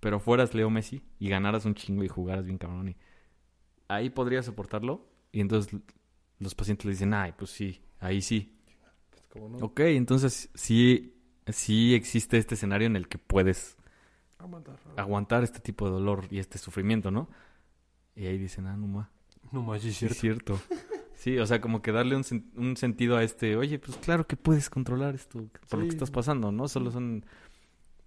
[0.00, 2.96] pero fueras Leo Messi y ganaras un chingo y jugaras bien cabrón, y
[3.88, 5.06] ahí podrías soportarlo?
[5.32, 5.74] Y entonces
[6.38, 8.56] los pacientes le dicen, ay, pues sí, ahí sí.
[9.10, 9.58] Pues, ¿cómo no?
[9.66, 11.14] Ok, entonces sí,
[11.48, 13.76] sí existe este escenario en el que puedes
[14.38, 14.78] Aguantar.
[14.96, 17.28] aguantar este tipo de dolor y este sufrimiento, ¿no?
[18.14, 19.10] Y ahí dicen, ah, no ma,
[19.52, 20.60] No más, sí es sí es cierto.
[21.16, 24.26] Sí, o sea, como que darle un, sen- un sentido a este, oye, pues claro
[24.26, 26.68] que puedes controlar esto por lo que estás pasando, ¿no?
[26.68, 27.24] Solo son,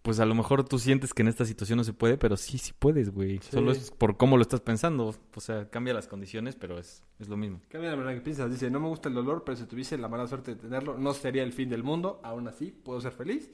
[0.08, 2.58] pues a lo mejor tú sientes que en esta situación no se puede, pero sí,
[2.58, 3.40] sí puedes, güey.
[3.40, 3.50] Sí.
[3.52, 5.14] Solo es por cómo lo estás pensando.
[5.36, 7.60] O sea, cambia las condiciones, pero es, es lo mismo.
[7.68, 8.50] Cambia la manera que piensas.
[8.50, 11.14] Dice, no me gusta el dolor, pero si tuviese la mala suerte de tenerlo, no
[11.14, 12.22] sería el fin del mundo.
[12.24, 13.52] Aún así, puedo ser feliz.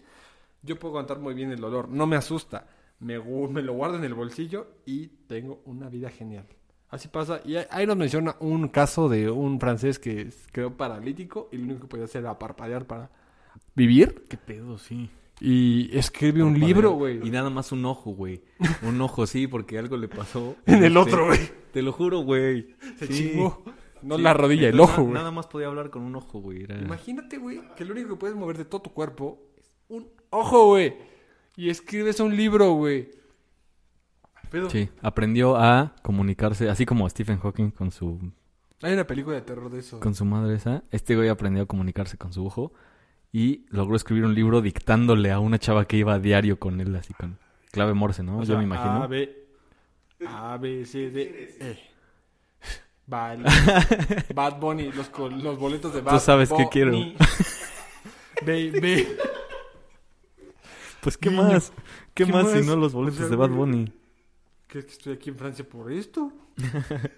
[0.62, 1.89] Yo puedo aguantar muy bien el dolor.
[1.89, 2.68] No me asusta.
[2.99, 6.45] Me, me lo guardo en el bolsillo y tengo una vida genial.
[6.89, 7.41] Así pasa.
[7.43, 11.64] Y ahí- ahí nos menciona un caso de un francés que quedó paralítico y lo
[11.64, 13.10] único que podía hacer era parpadear para
[13.76, 14.26] vivir.
[14.30, 15.10] Qué pedo, sí.
[15.46, 17.20] Y escribe un libro, güey.
[17.28, 18.41] Y nada más un ojo, güey.
[18.82, 20.56] Un ojo, sí, porque algo le pasó.
[20.66, 21.39] En el Te- otro, güey.
[21.74, 22.76] Te lo juro, güey.
[22.98, 23.32] Se Sí.
[23.32, 23.62] chingó.
[24.02, 24.22] No Sí.
[24.22, 25.14] la rodilla, el Entonces, ojo, na- güey.
[25.16, 26.64] Nada más podía hablar con un ojo, güey.
[26.64, 26.78] Era...
[26.80, 30.68] Imagínate, güey, que lo único que puedes mover de todo tu cuerpo es un ojo,
[30.68, 30.96] güey.
[31.58, 33.10] Y escribes un libro, güey.
[34.70, 38.20] Sí, aprendió a comunicarse, así como Stephen Hawking con su,
[38.84, 40.00] Hay una película de terror de eso.
[40.00, 40.84] con su madre esa.
[40.91, 42.72] Este güey aprendió a comunicarse con su ojo
[43.34, 46.96] y logró escribir un libro dictándole a una chava que iba a diario con él,
[46.96, 47.38] así con
[47.72, 48.38] clave morse, ¿no?
[48.38, 49.04] O Yo sea, me imagino.
[49.04, 49.48] A, B,
[50.28, 51.80] A, B, C, D, E.
[53.08, 53.44] Vale.
[54.34, 55.12] Bad Bunny, los,
[55.44, 56.70] los boletos de Bad sabes qué Bunny.
[56.70, 56.92] quiero.
[58.46, 59.08] Baby.
[61.02, 61.74] Pues, ¿qué Niño, más?
[62.14, 62.66] ¿Qué, ¿qué más, si más?
[62.68, 63.50] no los O boletos sea, de Bad.
[63.50, 63.92] Bunny?
[64.68, 66.32] ¿Crees que estoy aquí en Francia por esto?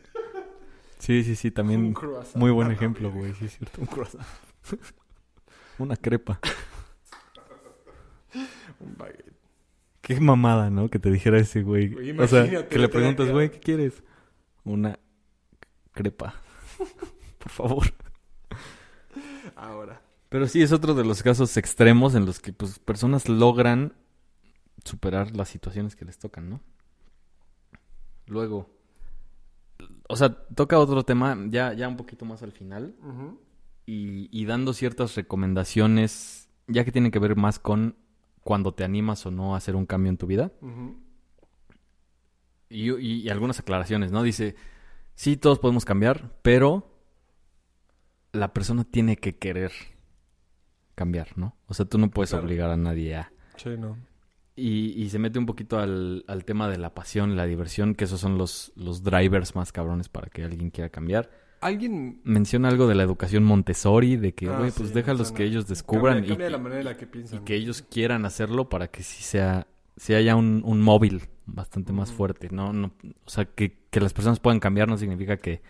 [0.98, 2.38] Sí, sí, sí, Un también croissant.
[2.38, 3.82] muy buen Ah, ejemplo, güey, sí es cierto.
[3.82, 4.26] Un croissant.
[5.78, 6.40] Una crepa.
[8.80, 9.34] Un baguette.
[10.02, 10.90] Qué mamada, ¿no?
[10.90, 11.90] Que te dijera ese güey.
[11.90, 14.04] Güey, O sea, que le preguntas, güey, ¿qué quieres?
[14.64, 15.00] Una
[15.92, 16.36] crepa.
[17.40, 17.86] Por favor.
[19.56, 20.02] Ahora.
[20.30, 23.94] Pero sí es otro de los casos extremos en los que pues personas logran
[24.84, 26.62] superar las situaciones que les tocan, ¿no?
[28.28, 28.70] Luego,
[30.08, 33.40] o sea, toca otro tema ya, ya un poquito más al final Ujú.
[33.86, 37.96] Y, y dando ciertas recomendaciones ya que tienen que ver más con
[38.44, 40.52] cuando te animas o no a hacer un cambio en tu vida
[42.70, 44.24] y, y- y algunas aclaraciones, ¿no?
[44.24, 44.56] Dice,
[45.16, 46.92] sí, todos podemos cambiar, pero
[48.34, 49.72] la persona tiene que querer
[50.96, 51.56] cambiar, ¿no?
[51.68, 52.46] O sea, tú no puedes Claro.
[52.46, 53.32] obligar a nadie a...
[53.58, 53.98] Sí, no.
[54.58, 58.06] Y, y se mete un poquito al, al tema de la pasión, la diversión, que
[58.06, 61.30] esos son los, los drivers más cabrones para que alguien quiera cambiar.
[61.66, 65.44] Alguien Menciona algo de la educación Montessori, de que, Ah, güey, sí, pues déjalos que
[65.44, 67.42] ellos descubran Cambia, y, cambia la manera en la que piensan.
[67.42, 71.92] y que ellos quieran hacerlo para que sí sea, sí haya un, un móvil bastante
[71.94, 72.72] más fuerte, ¿no?
[72.74, 72.92] no
[73.26, 75.62] o sea, que, que las personas puedan cambiar no significa que,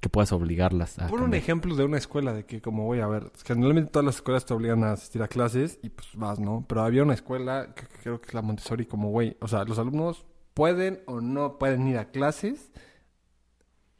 [0.00, 1.42] que puedas obligarlas a Pon un cambiar.
[1.42, 4.52] ejemplo de una escuela de que, como voy a ver, generalmente todas las escuelas te
[4.54, 6.64] obligan a asistir a clases y pues vas, ¿no?
[6.68, 9.64] Pero había una escuela que, que creo que es la Montessori, como güey, o sea,
[9.64, 10.24] los alumnos
[10.54, 12.72] pueden o no pueden ir a clases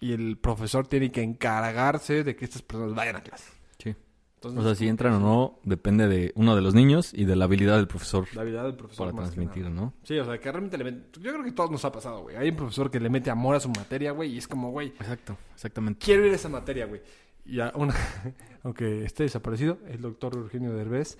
[0.03, 3.53] y el profesor tiene que encargarse de que estas personas vayan a clases.
[3.79, 3.95] Sí.
[4.35, 7.37] Entonces, O sea, si entran o no, depende de uno de los niños y de
[7.37, 9.11] la habilidad del profesor La habilidad del profesor.
[9.13, 9.71] para transmitir.
[9.71, 9.95] ¿no?
[10.03, 12.23] Sí, o sea, que realmente le met- Yo creo que a todos nos ha pasado,
[12.23, 12.35] güey.
[12.37, 14.89] Hay un profesor que le mete amor a su materia, güey, y es como, güey,
[14.89, 16.05] Exacto, exactamente.
[16.05, 17.01] quiero ir a esa materia, güey.
[17.45, 17.95] Y a una,
[18.65, 21.17] aunque esté desaparecido, el doctor Eugenio Derbez.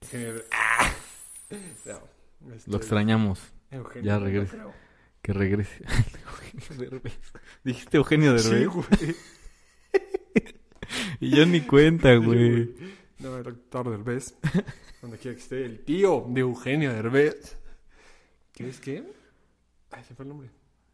[0.00, 0.90] Eugenio ¡Ah!
[1.84, 3.40] No, este, Lo extrañamos.
[3.70, 4.72] Eugenio, Ya no creo.
[5.24, 5.82] Que regrese.
[6.60, 7.18] Eugenio Derbez.
[7.64, 8.58] Dijiste Eugenio Derbez.
[8.60, 9.16] Sí, güey.
[11.18, 12.74] Y yo ni cuenta, Sí, güey.
[13.18, 14.36] No, el doctor Derbez.
[15.00, 17.56] Donde quiera que esté, el tío de Eugenio Derbez.
[18.52, 19.02] ¿Qué es qué?
[19.90, 20.50] Ay, se fue el nombre.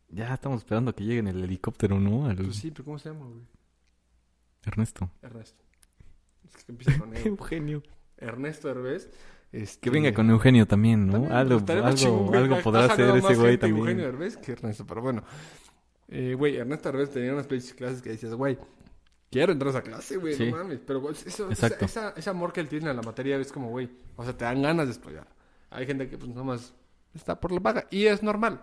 [0.09, 2.27] Ya estamos esperando a que llegue en el helicóptero, ¿no?
[2.27, 3.43] Al- Pues sí, pero ¿cómo se llama, güey?
[4.65, 5.11] Ernesto.
[5.23, 5.65] Ernesto.
[6.57, 7.23] Es que empieza con E.
[7.27, 7.83] Eugenio.
[8.17, 9.11] Ernesto Derbez.
[9.53, 11.13] Este- Que venga con Eugenio también, ¿no?
[11.13, 13.79] También, algo algo, algo podrá hacer ese güey también.
[13.81, 15.23] Eugenio Derbez que Ernesto, pero bueno.
[16.09, 18.59] Eh, güey, Ernesto Derbez tenía unas clases que decías, güey,
[19.31, 20.51] quiero entrar a esa clase, güey, Sí.
[20.51, 20.81] no mames.
[20.87, 21.85] Pero güey, eso, Exacto.
[21.85, 24.37] esa, esa- ese amor que él tiene a la materia es como, güey, o sea,
[24.37, 25.27] te dan ganas de estudiar.
[25.71, 26.75] Hay gente que, pues, nomás
[27.15, 27.87] está por la paga.
[27.91, 28.61] Y es normal.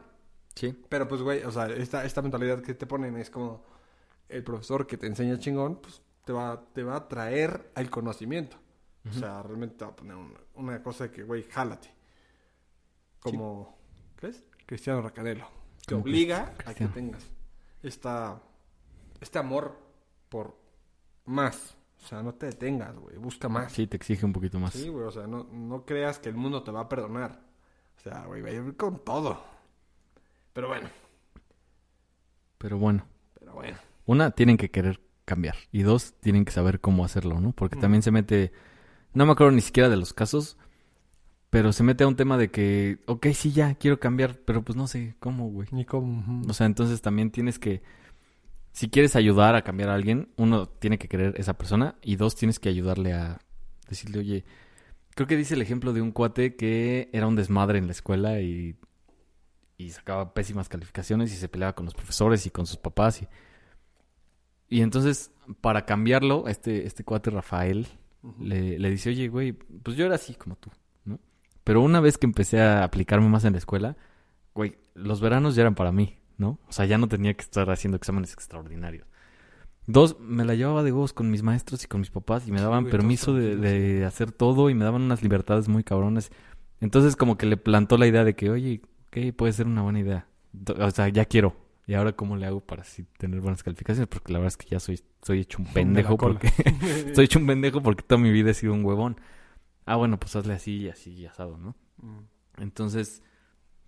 [0.55, 0.75] Sí.
[0.89, 3.63] Pero, pues, güey, o sea, esta, esta mentalidad que te ponen es como
[4.27, 8.57] el profesor que te enseña chingón, pues, te va, te va a traer al conocimiento.
[9.09, 11.89] O sea, realmente te va a poner una, una cosa que, güey, jálate.
[13.19, 13.77] Como,
[14.19, 14.43] ¿qué es?
[14.65, 15.47] Cristiano Racanelo.
[15.85, 17.23] Te obliga a que tengas
[17.81, 18.41] esta,
[19.21, 19.77] este amor
[20.29, 20.57] por
[21.25, 21.75] más.
[22.03, 23.17] O sea, no te detengas, güey.
[23.17, 23.71] Busca más.
[23.71, 24.73] Sí, te exige un poquito más.
[24.73, 25.05] Sí, güey.
[25.05, 27.39] O sea, no, no creas que el mundo te va a perdonar.
[27.97, 29.41] O sea, güey, va a ir con todo.
[30.53, 30.89] Pero bueno,
[32.57, 33.05] Pero bueno,
[33.39, 33.77] pero bueno.
[34.05, 35.55] una, tienen que querer cambiar.
[35.71, 37.51] Y dos, tienen que saber cómo hacerlo, ¿no?
[37.51, 37.81] Porque Mm.
[37.81, 38.51] también se mete,
[39.13, 40.57] no me acuerdo ni siquiera de los casos,
[41.49, 44.75] pero se mete a un tema de que, ok, sí, ya, quiero cambiar, pero pues
[44.75, 45.67] no sé cómo, güey.
[45.71, 46.19] Ni cómo.
[46.19, 46.49] ujú.
[46.49, 47.81] O sea, entonces también tienes que,
[48.73, 52.35] si quieres ayudar a cambiar a alguien, uno tiene que querer esa persona y dos,
[52.35, 53.39] tienes que ayudarle a
[53.89, 54.45] decirle, oye,
[55.15, 58.41] creo que dice el ejemplo de un cuate que era un desmadre en la escuela
[58.41, 58.75] y,
[59.77, 63.21] y sacaba pésimas calificaciones y se peleaba con los profesores y con sus papás.
[63.21, 63.27] Y,
[64.69, 65.31] y entonces,
[65.61, 67.87] para cambiarlo, este, este cuate Rafael
[68.39, 70.71] Le, le dice, oye, güey, pues yo era así como tú,
[71.05, 71.19] ¿no?
[71.63, 73.97] Pero una vez que empecé a aplicarme más en la escuela,
[74.53, 76.59] güey, los veranos ya eran para mí, ¿no?
[76.67, 79.07] O sea, ya no tenía que estar haciendo exámenes extraordinarios.
[79.87, 82.59] Dos, me la llevaba de huevos con mis maestros y con mis papás y me
[82.59, 86.29] Sí, daban güey, permiso de, de hacer todo y me daban unas libertades muy cabronas.
[86.81, 89.99] Entonces como que le plantó la idea de que, oye, ok, puede ser una buena
[90.01, 90.27] idea.
[90.79, 91.55] O sea, ya quiero.
[91.87, 94.09] ¿Y ahora cómo le hago para así tener buenas calificaciones?
[94.09, 96.47] Porque la verdad es que ya soy, soy hecho un pendejo porque
[97.07, 99.19] estoy hecho un pendejo porque toda mi vida he sido un huevón.
[99.85, 101.75] Ah, bueno, pues hazle así y así y asado, ¿no?
[101.97, 102.19] Mm.
[102.57, 103.23] Entonces,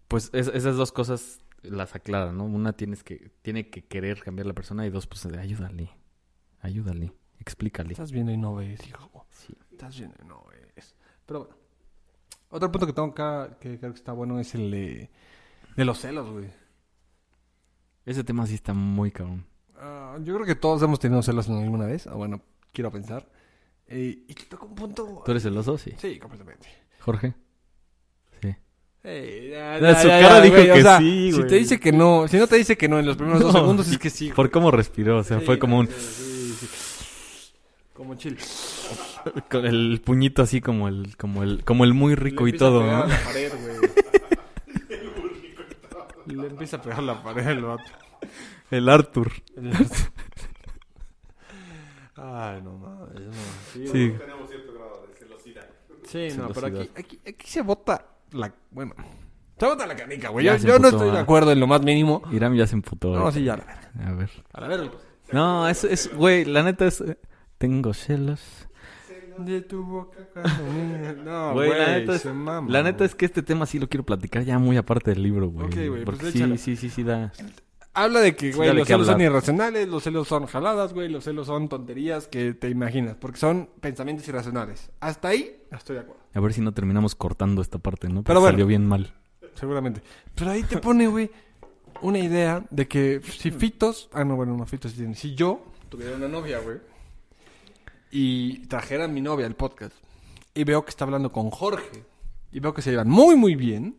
[0.08, 2.46] pues es- esas dos cosas las aclaran, ¿no?
[2.46, 5.90] Una tienes que, tiene que querer cambiar la persona y dos, pues ayúdale,
[6.62, 7.92] ayúdale, explícale.
[7.92, 9.26] Estás viendo y no ves, hijo.
[9.30, 9.54] Sí.
[9.72, 10.46] Estás viendo y no
[10.76, 10.96] ves.
[11.26, 11.56] Pero bueno.
[12.52, 15.12] Otro punto que tengo acá que creo que está bueno es el de,
[15.76, 16.50] de los celos, güey.
[18.10, 19.46] Ese tema sí está muy cabrón.
[19.78, 22.08] Ah, yo creo que todos hemos tenido celos en alguna vez.
[22.08, 22.42] Ah, bueno,
[22.74, 23.30] quiero pensar.
[23.86, 25.22] Eh, y toca un punto.
[25.24, 25.78] ¿Tú eres celoso?
[25.78, 25.94] Sí.
[26.00, 26.68] Sí, completamente.
[27.02, 27.36] Jorge.
[28.42, 28.56] Sí.
[29.04, 31.48] Ey, Ah, su cara dijo que sí, Si güey.
[31.48, 33.88] te dice que no, si no te dice que no en los primeros dos segundos,
[33.92, 34.32] es que sí.
[34.36, 35.88] Por cómo respiró, o sea, Sí, fue como un...
[35.88, 36.68] sí, sí.
[37.94, 38.38] Como chill.
[39.52, 42.82] Con el puñito así como el, como el, como el muy rico Le y todo,
[42.84, 43.04] ¿no?
[43.04, 43.89] a la pared, güey.
[46.36, 47.92] Le empieza a pegar la pared al vato.
[48.72, 49.32] El Arthur.
[52.16, 53.32] Ay, no mames, no.
[53.74, 54.14] Sí, Sí.
[54.18, 55.70] Tenemos cierto grado de celosidad.
[56.06, 58.54] Sí, no, pero aquí, aquí, aquí se bota la...
[58.72, 58.94] Bueno,
[59.58, 60.46] se bota la canica, güey.
[60.46, 61.22] Yo, no estoy de ah.
[61.22, 62.22] acuerdo en lo más mínimo.
[62.32, 63.14] Iram ya se emputó.
[63.16, 63.92] No, sí, ya la verga.
[64.06, 64.30] A ver.
[64.54, 64.92] A la verga.
[65.32, 67.02] No, es, es, güey, la neta es...
[67.02, 67.18] eh,
[67.58, 68.69] Tengo celos.
[69.46, 70.18] De tu boca
[71.26, 74.06] No, Güey, la neta es- mama, La neta es que este tema sí lo quiero
[74.06, 75.68] platicar ya muy aparte del libro, güey.
[75.68, 76.58] Ok, güey, pues Porque sí, échale.
[76.58, 77.32] sí, sí, sí da.
[77.94, 81.24] Habla de que, Sí, güey, los celos son irracionales, los celos son jaladas, güey, los
[81.24, 84.92] celos son tonterías que te imaginas, porque son pensamientos irracionales.
[85.00, 88.16] Hasta ahí estoy de acuerdo, A ver si no terminamos cortando esta parte, ¿no?
[88.16, 88.54] Porque Pero bueno.
[88.54, 89.14] salió bien mal.
[89.56, 90.02] seguramente.
[90.36, 91.32] Pero ahí te pone, güey,
[92.02, 95.14] una idea de que si Fitos, ah, no, bueno, no, Fitos sí.
[95.16, 96.78] Si yo tuviera una novia, güey,
[98.12, 99.96] y trajera a mi novia al podcast,
[100.54, 102.04] y veo que está hablando con Jorge,
[102.52, 103.98] y veo que se llevan muy, muy bien,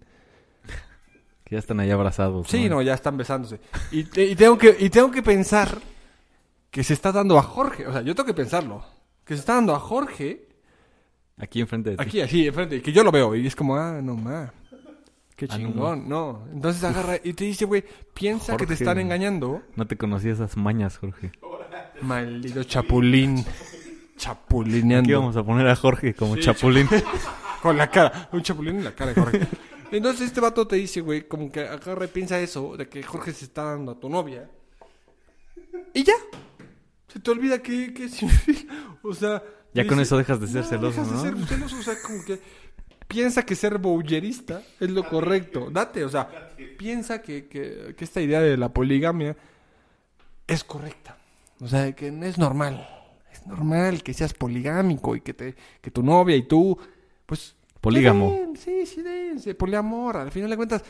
[1.45, 2.47] Que ya están ahí abrazados.
[2.49, 3.59] Sí, no, ya están besándose.
[3.91, 5.81] Y, te- y tengo que, y tengo que pensar
[6.71, 7.89] que se está dando a Jorge.
[7.89, 8.85] O sea, yo tengo que pensarlo.
[9.25, 10.47] Que se está dando a Jorge
[11.39, 12.03] Aquí enfrente de ti.
[12.05, 12.81] aquí, así, enfrente.
[12.81, 13.35] Que yo lo veo.
[13.35, 14.51] Y es como, ah, no más.
[15.35, 16.09] Qué Ah, no, chingón.
[16.09, 17.83] no, Entonces agarra y te dice, güey,
[18.15, 19.63] piensa que te Jorge, están engañando.
[19.75, 21.33] No te conocía esas mañas, Jorge.
[22.03, 23.45] Maldito chapulín.
[24.21, 25.07] Chapulineando.
[25.09, 26.89] Aquí vamos a poner a Jorge como Sí, chapulín.
[27.63, 28.29] Con la cara.
[28.33, 29.41] Un chapulín en la cara de Jorge.
[29.91, 33.33] Entonces este vato te dice, güey, como que agarra y piensa eso, de que Jorge
[33.33, 34.49] se está dando a tu novia.
[35.95, 36.15] Y ya.
[37.09, 38.73] Se te olvida que, que significa.
[39.03, 39.43] O sea.
[39.75, 41.39] Ya con dice- eso dejas de ser No, celoso, dejas de ¿no?
[41.39, 42.41] ser celoso, o sea, como que
[43.09, 45.69] piensa que ser bowlerista es lo correcto.
[45.71, 46.29] Date, o sea,
[46.79, 49.37] piensa que, que, que esta idea de la poligamia
[50.47, 51.17] es correcta.
[51.61, 52.87] O sea, que no es normal.
[53.51, 56.79] Normal que seas poligámico y que te que tu novia y tú,
[57.27, 57.57] pues...
[57.81, 58.31] Polígamo.
[58.31, 60.19] den, Sí, sí, dense, poliamor.
[60.19, 60.85] Al final de cuentas,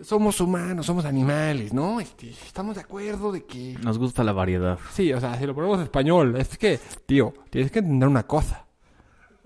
[0.00, 2.00] somos humanos, somos animales, ¿no?
[2.00, 3.76] Este, estamos de acuerdo de que...
[3.82, 4.78] Nos gusta la variedad.
[4.92, 8.26] Sí, o sea, si lo ponemos en español, es que, tío, tienes que entender una
[8.26, 8.66] cosa.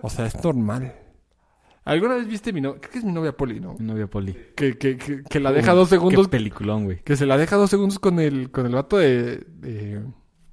[0.00, 0.94] O sea, es normal.
[1.84, 2.80] ¿Alguna vez viste mi novia?
[2.80, 3.74] Creo que es mi novia Poli, ¿no?
[3.78, 4.34] Mi novia Poli.
[4.56, 6.26] Que, que, que, que la deja dos segundos.
[6.26, 7.00] Qué peliculón, güey.
[7.02, 10.02] Que se la deja dos segundos con el, con el vato de, de-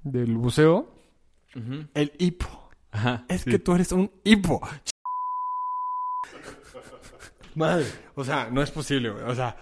[0.03, 0.94] del buceo.
[1.93, 2.69] El hipo.
[2.91, 3.25] Ajá.
[3.27, 3.51] Es sí.
[3.51, 4.61] que tú eres un hipo.
[7.55, 7.85] Madre.
[8.15, 9.23] O sea, no es posible, güey.
[9.23, 9.55] O sea,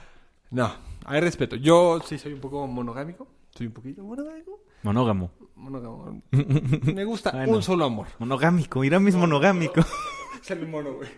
[0.51, 0.71] no.
[1.05, 1.55] Hay respeto.
[1.55, 3.27] Yo sí soy un poco monogámico.
[3.55, 4.59] Soy un poquito monogámico.
[4.83, 5.31] Monógamo.
[5.55, 6.23] Monógamo.
[6.31, 7.53] Me gusta Bueno.
[7.57, 8.07] un solo amor.
[8.19, 8.83] Monogámico.
[8.83, 9.81] Irán es monogámico.
[10.41, 11.09] Sale mono, güey.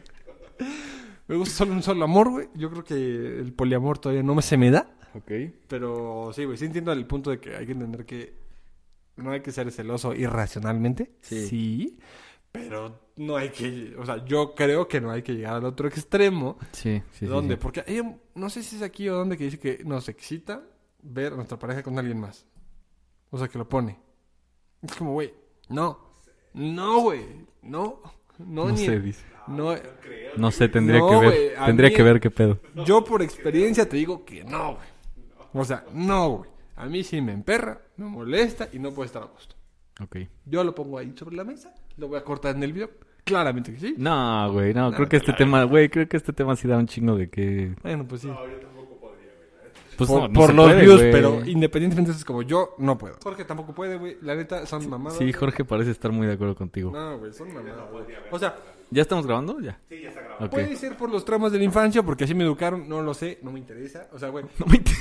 [1.28, 2.50] Me gusta solo un solo amor, güey.
[2.56, 2.94] Yo creo que
[3.40, 4.88] el poliamor todavía no me se me da.
[5.16, 5.32] ok.
[5.68, 8.34] Pero sí, güey, sí entiendo el punto de que hay que entender que
[9.18, 11.12] no hay que ser celoso irracionalmente.
[11.22, 11.48] Sí.
[11.48, 12.00] sí.
[12.52, 15.88] Pero no hay que, o sea, yo creo que no hay que llegar al otro
[15.90, 16.58] extremo.
[16.72, 17.26] Sí, sí, sí.
[17.26, 17.56] ¿Dónde?
[17.56, 17.60] sí.
[17.62, 20.64] Porque hay un- no sé si es aquí o donde que dice que nos excita
[21.02, 22.46] ver a nuestra pareja con alguien más.
[23.30, 24.00] O sea, que lo pone.
[24.82, 25.34] Es como, güey,
[25.68, 26.00] no.
[26.54, 27.26] No, güey.
[27.62, 28.00] No.
[28.38, 29.26] No, No ni sé, dice.
[29.48, 29.76] no.
[30.38, 31.54] No sé, tendría No, que ver.
[31.66, 32.60] tendría mí- que ver qué pedo.
[32.86, 34.88] Yo por experiencia te digo que no, güey.
[35.54, 36.50] O sea, no, güey.
[36.76, 39.56] A mí sí me emperra, me molesta y no puede estar a gusto.
[40.02, 40.18] Ok.
[40.46, 42.90] Yo lo pongo ahí sobre la mesa, lo voy a cortar en el video.
[43.24, 43.96] Claramente que sí.
[43.98, 46.86] No, güey, no, creo que este tema, güey, creo que este tema sí da un
[46.86, 47.76] chingo de que...
[47.82, 48.30] Bueno, pues sí.
[49.98, 51.12] Pues por no, no por los puede, views, güey.
[51.12, 53.16] pero independientemente de eso como yo no puedo.
[53.24, 54.18] Jorge tampoco puede, güey.
[54.22, 55.18] La neta son mamadas.
[55.18, 56.92] Sí, Jorge parece estar muy de acuerdo contigo.
[56.92, 57.90] No, güey, son mamadas.
[57.92, 58.04] güey.
[58.30, 58.56] O sea,
[58.92, 59.60] ¿Ya estamos grabando?
[59.60, 59.80] Ya.
[59.90, 60.46] Sí, ya está grabado.
[60.46, 60.52] Ok.
[60.52, 63.40] puede ser por los traumas de la infancia, porque así me educaron, no lo sé,
[63.42, 64.08] no me interesa.
[64.14, 64.96] O sea, güey, No me inter-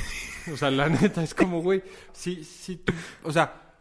[0.52, 1.82] O sea, la neta es como, güey,
[2.12, 3.74] si, si tú, o sea,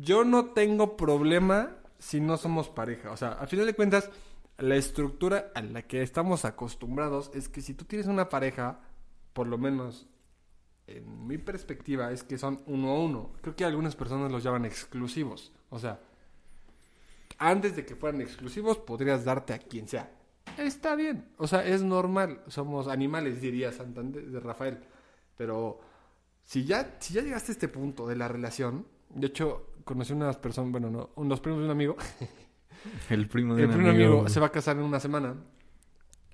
[0.00, 3.10] yo no tengo problema si no somos pareja.
[3.10, 4.10] O sea, a final de cuentas,
[4.58, 8.80] la estructura a la que estamos acostumbrados es que si tú tienes una pareja,
[9.32, 10.06] por lo menos
[10.86, 13.32] en mi perspectiva, es que son uno a uno.
[13.42, 15.52] Creo que algunas personas los llaman exclusivos.
[15.70, 15.98] O sea,
[17.38, 20.10] antes de que fueran exclusivos, podrías darte a quien sea.
[20.58, 22.40] Está bien, o sea, es normal.
[22.48, 24.78] Somos animales, diría Santander de Rafael.
[25.36, 25.80] Pero
[26.44, 30.36] si ya, si ya llegaste a este punto de la relación, de hecho, conocí unas
[30.38, 31.96] personas, bueno, no, unos primos de un amigo.
[33.10, 34.12] El primo de El un primo de un amigo.
[34.20, 35.34] amigo se va a casar en una semana.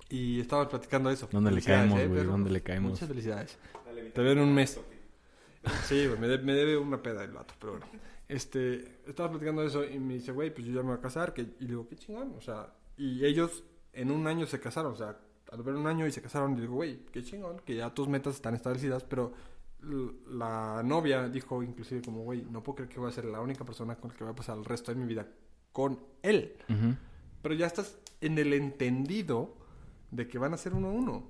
[0.09, 1.27] Y estábamos platicando eso.
[1.31, 2.19] ¿Dónde le caemos, ¿eh, güey?
[2.19, 2.31] perro?
[2.31, 2.91] ¿Dónde le caemos?
[2.91, 3.57] Muchas felicidades.
[3.85, 4.79] Dale, Te veo en un mes.
[5.85, 7.87] Sí, güey, me, de- me debe una peda el vato, pero bueno.
[8.33, 11.35] Este, estaba platicando eso y me dice, güey, pues yo ya me voy a casar.
[11.35, 13.63] Que, y digo, qué chingón, o sea, y ellos
[13.93, 15.19] en un año se casaron, o sea,
[15.51, 18.07] al ver un año y se casaron, y digo, güey, qué chingón, que ya tus
[18.07, 19.33] metas están establecidas, pero
[20.27, 23.65] la novia dijo inclusive como, güey, no puedo creer que voy a ser la única
[23.65, 25.27] persona con la que voy a pasar el resto de mi vida
[25.71, 26.55] con él.
[27.43, 29.53] Pero ya estás en el entendido
[30.09, 31.29] de que van a ser uno a uno.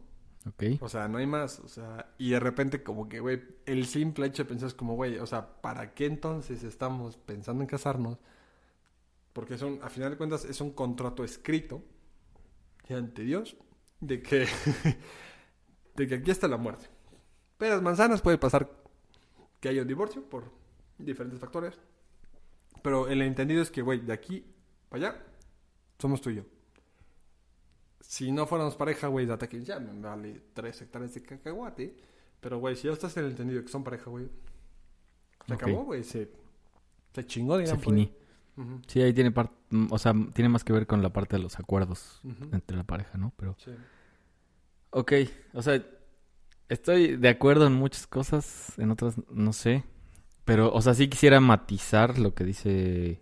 [0.81, 1.59] O sea, no hay más.
[1.59, 4.95] O sea, y de repente como que, güey, el simple hecho de pensar es como,
[4.95, 8.17] güey, o sea, ¿para qué entonces estamos pensando en casarnos?
[9.31, 11.81] Porque son, a final de cuentas, es un contrato escrito
[12.89, 13.55] ante Dios
[13.99, 14.47] de que,
[15.95, 16.87] de que aquí está la muerte.
[17.57, 18.69] Pero las manzanas puede pasar
[19.59, 20.51] que haya un divorcio por
[20.97, 21.79] diferentes factores.
[22.81, 24.45] Pero el entendido es que, güey, de aquí
[24.89, 25.25] para allá
[25.99, 26.43] somos tú y yo.
[28.05, 31.95] Si no fuéramos pareja, güey, date que ya me vale tres hectáreas de cacahuate.
[32.41, 34.27] Pero, güey, si ya estás en el entendido que son pareja, güey,
[35.47, 36.03] se acabó, güey.
[36.03, 36.29] Se,
[37.13, 37.83] se chingó, Se digamos.
[37.83, 38.13] finí.
[38.87, 39.55] Sí, ahí tiene parte,
[39.89, 43.17] o sea, tiene más que ver con la parte de los acuerdos entre la pareja,
[43.17, 43.33] ¿no?
[43.37, 43.71] Pero, Sí.
[44.91, 45.11] ok,
[45.53, 45.83] o sea,
[46.69, 49.83] estoy de acuerdo en muchas cosas, en otras no sé,
[50.45, 53.21] pero, o sea, sí quisiera matizar lo que dice,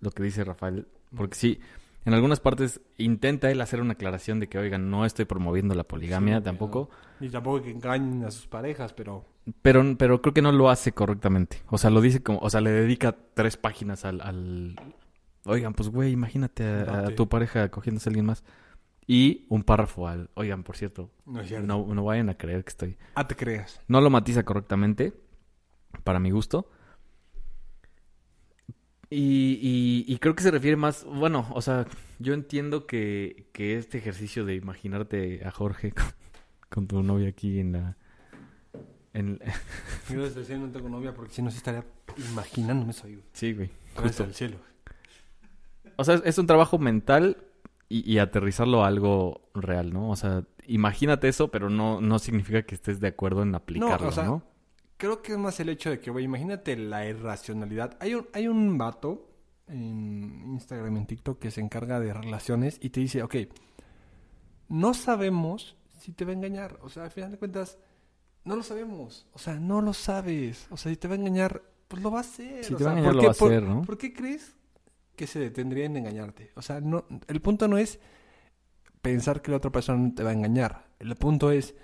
[0.00, 1.60] lo que dice Rafael, porque sí,
[2.04, 5.84] en algunas partes intenta él hacer una aclaración de que, oigan, no estoy promoviendo la
[5.84, 6.90] poligamia Sí, tampoco,
[7.20, 9.24] Y tampoco que engañen a sus parejas, pero...
[9.62, 12.60] pero, pero creo que no lo hace correctamente, o sea, lo dice como, o sea,
[12.60, 14.76] le dedica tres páginas al, al...
[15.44, 18.44] oigan, pues, güey, imagínate a, tu pareja cogiéndose a alguien más.
[19.06, 21.66] Y un párrafo al, oigan, por cierto, No es cierto.
[21.66, 22.96] no, no vayan a creer que estoy.
[23.14, 23.78] Ah, te creas.
[23.86, 25.12] No lo matiza correctamente,
[26.04, 26.70] para mi gusto.
[29.10, 31.86] Y, y- y creo que se refiere más, bueno, o sea,
[32.18, 36.04] yo entiendo que, que este ejercicio de imaginarte a Jorge con,
[36.70, 37.96] con tu novia aquí en la...
[39.12, 39.38] En,
[40.10, 41.84] Yo desde el cielo no tengo novia porque si no se estaría
[42.32, 43.22] imaginándome eso, güey.
[43.32, 43.70] sí, güey.
[43.96, 44.24] Justo.
[44.24, 44.56] al cielo.
[45.96, 47.36] O sea, es, un trabajo mental
[47.88, 50.10] y, y aterrizarlo a algo real, ¿no?
[50.10, 54.08] O sea, imagínate eso, pero no, no significa que estés de acuerdo en aplicarlo, ¿no?
[54.08, 54.42] o sea,
[54.96, 57.96] Creo que es más el hecho de que, güey, imagínate la irracionalidad.
[58.00, 59.28] Hay un, hay un vato
[59.66, 63.34] en Instagram, en TikTok, que se encarga de relaciones y te dice, ok,
[64.68, 66.78] no sabemos si te va a engañar.
[66.82, 67.78] O sea, al final de cuentas,
[68.44, 69.26] no lo sabemos.
[69.32, 70.66] O sea, no lo sabes.
[70.70, 72.64] O sea, si te va a engañar, pues lo va a hacer.
[72.64, 73.82] Si O te va a sea, engañar, ¿por lo qué- va a por- hacer, ¿no?
[73.82, 74.54] ¿Por qué crees
[75.16, 76.50] que se detendría en engañarte?
[76.56, 77.98] O sea, no, el punto no es
[79.02, 80.86] pensar que la otra persona no te va a engañar.
[80.98, 81.74] El punto es,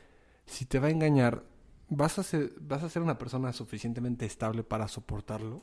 [0.47, 1.45] si te va a engañar,
[1.91, 5.61] ¿vas a ser, vas a ser una persona suficientemente estable para soportarlo?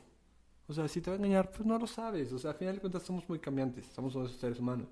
[0.68, 2.32] O sea, si te va a engañar, pues no lo sabes.
[2.32, 4.86] O sea, al final de cuentas somos muy cambiantes, somos todos seres humanos.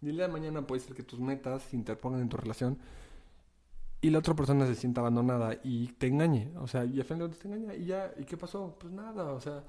[0.00, 2.78] Y el día de mañana puede ser que tus metas se interpongan en tu relación
[4.00, 6.52] y la otra persona se sienta abandonada y te engañe.
[6.58, 8.76] O sea, y al final de cuentas te engaña y ya, ¿y qué pasó?
[8.80, 9.62] Pues nada, o sea,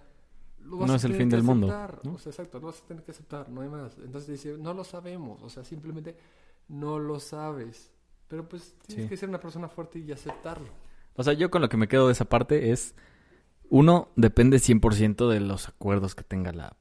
[0.60, 1.68] lo vas No a es el fin del mundo.
[2.04, 2.14] ¿no?
[2.14, 3.98] O sea, exacto, lo vas a tener que aceptar, no hay más.
[3.98, 6.16] Entonces dice, no lo sabemos, o sea, simplemente
[6.70, 7.92] no lo sabes.
[8.30, 9.10] Pero pues tienes Sí.
[9.10, 10.70] que ser una persona fuerte y aceptarlo.
[11.22, 12.96] O sea, yo con lo que me quedo de esa parte es
[13.70, 16.76] Uno, depende 100% de los acuerdos que tenga la,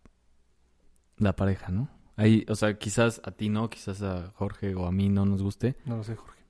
[1.19, 1.89] la pareja, ¿no?
[2.17, 5.43] Ahí, o sea, quizás a ti no, quizás a Jorge o a mí no nos
[5.43, 6.43] guste, No lo sé, Jorge.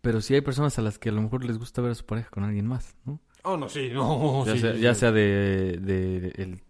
[0.00, 2.04] pero sí hay personas a las que a lo mejor les gusta ver a su
[2.04, 3.20] pareja con alguien más, ¿no?
[3.44, 4.44] Oh, no, sí, no.
[4.46, 5.00] ya sí, sea, sí, ya sí.
[5.00, 6.60] sea de, de el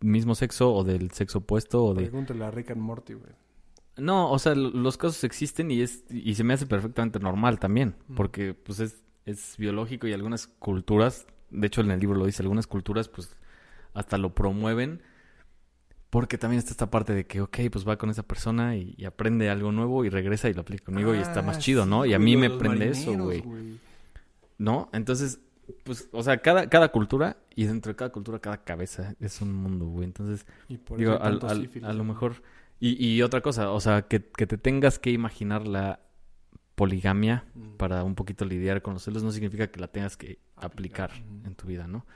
[0.00, 2.02] mismo sexo o del sexo opuesto o de...
[2.02, 3.32] Pregúntale a Rick and Morty, güey.
[3.96, 7.94] No, o sea, los casos existen y es y se me hace perfectamente normal también,
[8.08, 8.14] Mm.
[8.16, 12.42] porque pues es, es biológico y algunas culturas, de hecho en el libro lo dice,
[12.42, 13.36] algunas culturas pues
[13.94, 15.00] hasta lo promueven
[16.10, 19.04] porque también está esta parte de que, ok, pues va con esa persona y, y
[19.04, 21.90] aprende algo nuevo y regresa y lo aplica conmigo y está más Ah, chido, sí,
[21.90, 22.06] ¿no?
[22.06, 23.42] Y a mí me prende eso, güey.
[24.58, 24.88] ¿No?
[24.92, 25.40] Entonces,
[25.82, 29.52] pues, o sea, cada, cada cultura y dentro de cada cultura, cada cabeza es un
[29.52, 30.04] mundo, güey.
[30.04, 32.42] Entonces, Y por Digo, al- al- a lo mejor.
[32.78, 36.00] Y, y otra cosa, o sea, que, que te tengas que imaginar la
[36.74, 37.76] poligamia Mm.
[37.76, 41.24] para un poquito lidiar con los celos no significa que la tengas que Aplicar, aplicar
[41.38, 41.46] ujú.
[41.46, 42.06] en tu vida, ¿no?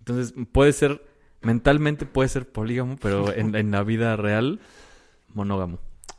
[0.00, 1.04] Entonces, puede ser,
[1.42, 4.60] mentalmente puede ser polígamo, pero en, en la vida real,
[5.34, 5.78] monógamo,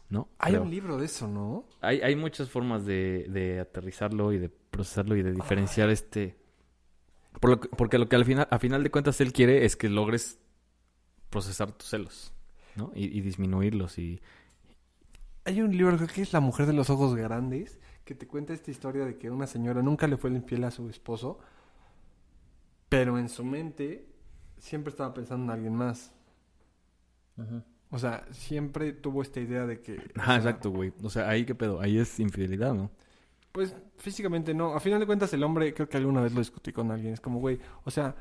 [0.09, 0.29] ¿no?
[0.39, 0.63] Hay Creo.
[0.63, 1.65] un libro de eso, ¿no?
[1.81, 6.37] Hay, hay muchas formas de, de aterrizarlo y de procesarlo y de diferenciar este...
[7.39, 9.75] Por lo que- porque lo que al final, a final de cuentas él quiere es
[9.75, 10.39] que logres
[11.29, 12.33] procesar tus celos,
[12.75, 12.91] ¿no?
[12.95, 14.19] Y, y disminuirlos y...
[15.47, 18.51] Hay un libro, creo que es La mujer de los ojos grandes, que te cuenta
[18.51, 21.39] esta historia de que una señora nunca le fue infiel a su esposo,
[22.89, 24.09] pero en su mente
[24.57, 26.11] siempre estaba pensando en alguien más.
[27.89, 30.11] O sea, siempre tuvo esta idea de que...
[30.15, 30.91] Ajá, sea, exacto, güey.
[31.01, 32.91] O sea, ahí qué pedo, ahí es infidelidad, ¿no?
[33.53, 34.73] Pues físicamente no.
[34.73, 37.21] A final de cuentas el hombre, creo que alguna vez lo discutí con alguien, es
[37.21, 38.13] como, güey, o sea...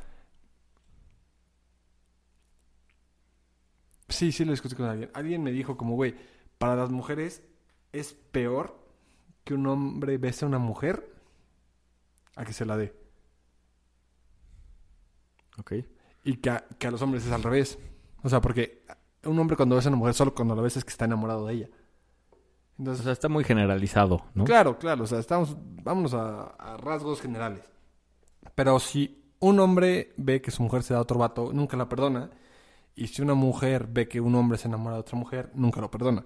[4.09, 5.11] Sí, sí lo discutí con alguien.
[5.13, 6.15] Alguien me dijo como, güey,
[6.59, 7.43] para las mujeres
[7.93, 8.79] es peor
[9.45, 11.15] que un hombre bese a una mujer
[12.35, 12.95] a que se la dé.
[15.59, 15.73] Ok.
[16.25, 17.79] Y que a, que a los hombres es al revés.
[18.23, 18.85] O sea, porque
[19.25, 21.47] un hombre cuando besa a una mujer solo cuando la besa es que está enamorado
[21.47, 21.69] de ella.
[22.33, 22.37] O
[22.79, 24.45] Entonces, sea, está muy generalizado, ¿no?
[24.45, 27.63] Claro, claro, o sea, estamos, vámonos a, a rasgos generales.
[28.55, 31.89] Pero si un hombre ve que su mujer se da a otro vato, nunca la
[31.89, 32.31] perdona.
[32.95, 35.91] Y si una mujer ve que un hombre se enamora de otra mujer, nunca lo
[35.91, 36.25] perdona.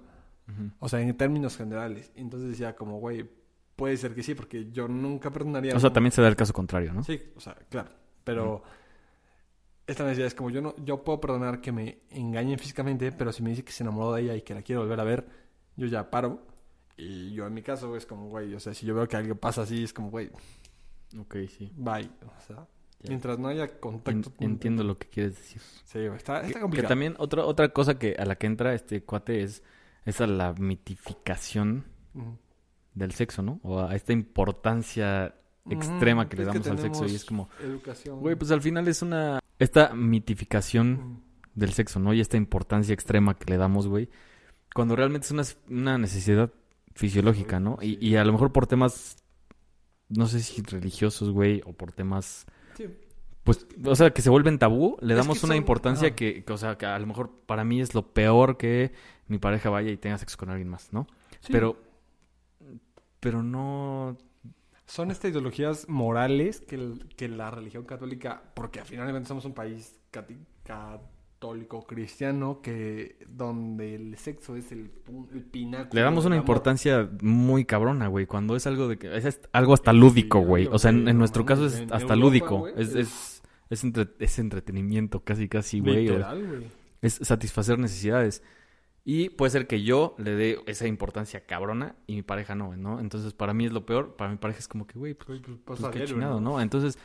[0.79, 2.11] O sea, en términos generales.
[2.15, 3.29] Entonces decía como, güey,
[3.75, 5.75] puede ser que sí, porque yo nunca perdonaría.
[5.75, 7.03] O sea, también se da el caso contrario, ¿no?
[7.03, 7.89] Sí, o sea, claro.
[8.23, 8.63] Pero
[9.87, 13.43] esta necesidad es como yo no, yo puedo perdonar que me engañen físicamente, pero si
[13.43, 15.27] me dice que se enamoró de ella y que la quiero volver a ver,
[15.75, 16.45] yo ya paro.
[16.97, 19.35] Y yo en mi caso es como, güey, o sea, si yo veo que algo
[19.35, 20.29] pasa así, es como, güey,
[21.19, 21.71] Ok, sí.
[21.75, 22.09] bye.
[22.25, 22.67] O sea,
[23.01, 23.09] Ya.
[23.09, 24.31] mientras no haya En- contacto.
[24.39, 25.61] entiendo lo que quieres decir.
[25.83, 26.89] Sí, está, Que, está que complicado.
[26.89, 29.63] también otra, otra cosa que a la que entra este cuate es
[30.05, 31.85] esa la mitificación
[32.93, 33.59] del sexo, ¿no?
[33.63, 35.35] O a esta importancia
[35.69, 38.19] extrema que le es damos al sexo y es como, Educación.
[38.19, 39.39] güey, pues al final es una...
[39.59, 41.21] Esta mitificación
[41.53, 42.13] del sexo, ¿no?
[42.13, 44.09] Y esta importancia extrema que le damos, güey,
[44.73, 46.51] cuando realmente es una, una necesidad
[46.95, 47.77] fisiológica, ¿no?
[47.81, 49.17] Y, y a lo mejor por temas,
[50.09, 52.45] no sé si religiosos, güey, o por temas,
[52.75, 52.85] Sí.
[53.43, 56.43] Pues, o sea, que se vuelven tabú, le Es damos que una son- importancia que,
[56.43, 58.91] que, o sea, que a lo mejor para mí es lo peor que
[59.27, 61.07] mi pareja vaya y tenga sexo con alguien más, ¿no?
[61.41, 61.51] Sí.
[61.51, 61.77] Pero,
[63.19, 64.17] pero no...
[64.85, 69.53] Son estas ideologías morales que, el- que la religión católica, porque al final somos un
[69.53, 70.37] país cati-
[71.41, 74.91] católico cristiano que donde el sexo es el,
[75.33, 75.89] el pináculo.
[75.91, 79.91] Le damos una importancia muy cabrona, güey, cuando es algo de que es algo hasta
[79.91, 80.67] lúdico, güey.
[80.71, 82.67] O sea, en, en nuestro caso es hasta Europa, lúdico.
[82.67, 86.07] es, es- es, es, entre- es entretenimiento, casi, casi, güey.
[87.01, 88.43] Es satisfacer necesidades.
[89.03, 92.99] Y puede ser que yo le dé esa importancia cabrona y mi pareja no, ¿no?
[92.99, 94.15] Entonces, para mí es lo peor.
[94.15, 96.61] Para mi pareja es como que, güey, pues, pues, pues pasa qué chingado, ¿no?
[96.61, 96.99] Entonces,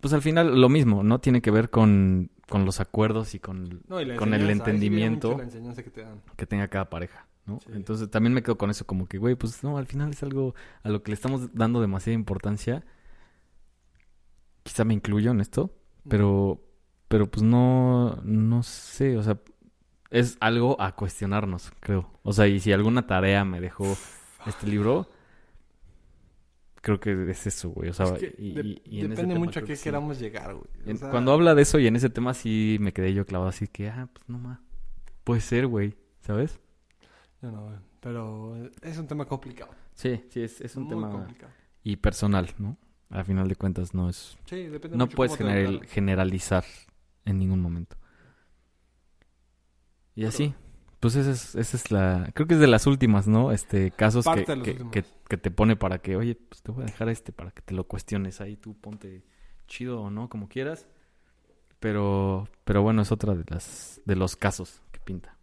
[0.00, 1.20] pues al final lo mismo, ¿no?
[1.20, 5.36] Tiene que ver con, con los acuerdos y con No, y con el sí entendimiento.
[5.36, 6.20] que te dan.
[6.36, 7.60] que tenga cada pareja, ¿no?
[7.60, 7.72] Sí.
[7.74, 10.54] Entonces también me quedo con eso, como que, güey, pues no, al final es algo
[10.82, 12.84] a lo que le estamos dando demasiada importancia.
[14.62, 15.74] Quizá me incluyo en esto,
[16.08, 16.60] pero,
[17.08, 19.38] pero pues no, no sé, o sea,
[20.10, 22.10] es algo a cuestionarnos, creo.
[22.22, 23.86] O sea, y si alguna tarea me dejó
[24.46, 25.08] este libro,
[26.80, 27.90] creo que es eso, güey.
[27.90, 29.68] O sea, Es que y, de- y- y en ese depende tema mucho a qué
[29.68, 29.84] que sí.
[29.84, 30.66] queramos llegar, güey.
[30.86, 33.26] O En- sea, Cuando habla de eso y en ese tema sí me quedé yo
[33.26, 34.58] clavado así que, ah, pues no más.
[35.24, 36.58] Puede ser, güey, ¿sabes?
[37.42, 37.76] Yo no, güey.
[38.00, 39.72] Pero es un tema complicado.
[39.94, 41.52] Sí, sí, es, es un muy tema complicado.
[41.82, 42.78] y personal, ¿no?
[43.10, 44.38] Al final de cuentas no es...
[44.46, 46.64] Sí, depende No mucho puedes general- generalizar
[47.24, 47.96] en ningún momento.
[50.14, 50.54] Y así,
[51.00, 52.30] pues esa es, esa es la...
[52.34, 53.50] Creo que es de las últimas, ¿no?
[53.52, 54.92] Este, casos que, que, últimos.
[54.92, 57.62] que- que te pone para que, oye, pues te voy a dejar este para que
[57.62, 59.22] te lo cuestiones ahí, tú ponte
[59.66, 60.88] chido o no, como quieras.
[61.78, 65.36] Pero, pero bueno, es otra de las de los casos que pinta.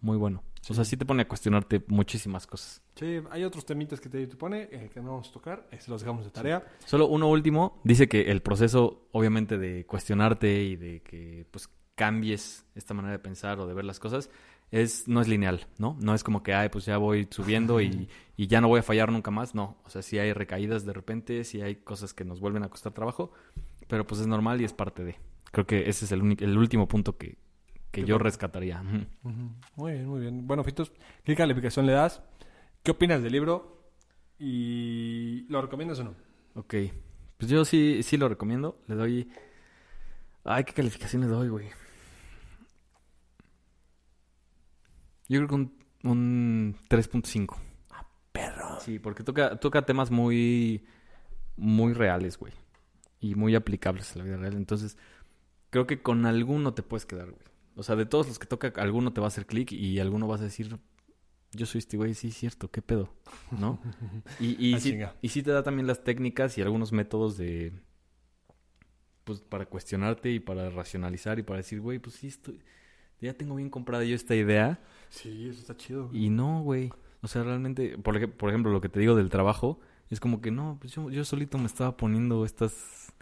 [0.00, 0.42] Muy bueno.
[0.68, 2.82] O sea, sí te pone a cuestionarte muchísimas cosas.
[2.94, 5.66] Sí, hay otros temitas que te, te pone eh, que no vamos a tocar.
[5.70, 6.66] eh, se los dejamos de tarea.
[6.84, 12.66] Solo uno último, dice que el proceso, obviamente, de cuestionarte y de que pues cambies
[12.74, 14.30] esta manera de pensar o de ver las cosas,
[14.70, 15.96] es, no es lineal, ¿no?
[16.00, 18.82] No es como que, ay, pues ya voy subiendo y, y ya no voy a
[18.82, 19.54] fallar nunca más.
[19.54, 22.68] No, o sea, sí hay recaídas de repente, sí hay cosas que nos vuelven a
[22.68, 23.32] costar trabajo,
[23.88, 25.16] pero pues es normal y es parte de.
[25.52, 27.36] Creo que ese es el, único- el último punto que,
[27.90, 28.80] que yo rescataría.
[29.76, 30.46] Muy bien, muy bien.
[30.46, 30.92] Bueno, Fitos,
[31.24, 32.22] ¿qué calificación le das?
[32.84, 33.90] ¿Qué opinas del libro?
[34.38, 36.14] ¿Y lo recomiendas o no?
[36.54, 36.74] Ok,
[37.36, 38.80] pues yo sí, sí lo recomiendo.
[38.86, 39.28] Le doy...
[40.44, 41.66] Ay, ¿qué calificación le doy, güey?
[45.30, 45.72] Yo creo que un,
[46.02, 47.56] un 3.5.
[48.32, 48.80] Perro.
[48.80, 50.84] Sí, porque toca, toca temas muy,
[51.56, 52.52] muy reales, güey.
[53.20, 54.54] Y muy aplicables a la vida real.
[54.54, 54.98] Entonces,
[55.70, 57.44] creo que con alguno te puedes quedar, güey.
[57.76, 60.26] O sea, de todos los que toca, alguno te va a hacer clic y alguno
[60.26, 60.76] vas a decir,
[61.52, 63.14] yo soy este güey, sí, es cierto, ¿qué pedo?
[63.52, 63.80] ¿No?
[64.40, 67.72] Y, y, Ah, sí, y sí te da también las técnicas y algunos métodos de,
[69.22, 72.60] pues, para cuestionarte y para racionalizar y para decir, güey, pues sí, estoy,
[73.20, 74.80] ya tengo bien comprada yo esta idea.
[75.10, 76.10] Sí, eso está chido.
[76.12, 76.92] Y no, güey.
[77.22, 79.80] O sea, realmente, por, ej- por ejemplo, lo que te digo del trabajo,
[80.10, 83.12] es como que no, pues yo, yo solito me estaba poniendo estas,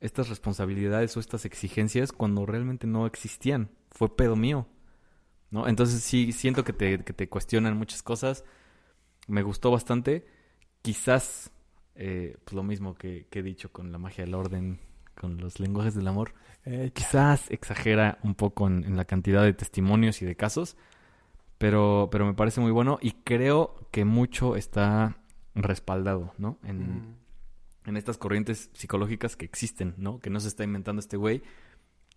[0.00, 3.70] estas responsabilidades o estas exigencias cuando realmente no existían.
[3.92, 4.68] Fue pedo mío.
[5.50, 5.68] ¿No?
[5.68, 8.44] Entonces sí, siento que te, que te cuestionan muchas cosas.
[9.28, 10.26] Me gustó bastante.
[10.82, 11.50] Quizás,
[11.94, 14.80] eh, pues lo mismo que, que he dicho con la magia del orden,
[15.16, 16.34] con los lenguajes del amor
[16.64, 20.76] Eh, quizás exagera un poco en, en la cantidad de testimonios y de casos,
[21.62, 25.18] pero, pero me parece muy bueno y creo que mucho está
[25.54, 26.58] respaldado, ¿no?
[26.64, 27.16] En, mm,
[27.84, 30.18] en estas corrientes psicológicas que existen, ¿no?
[30.18, 31.40] Que no se está inventando este güey,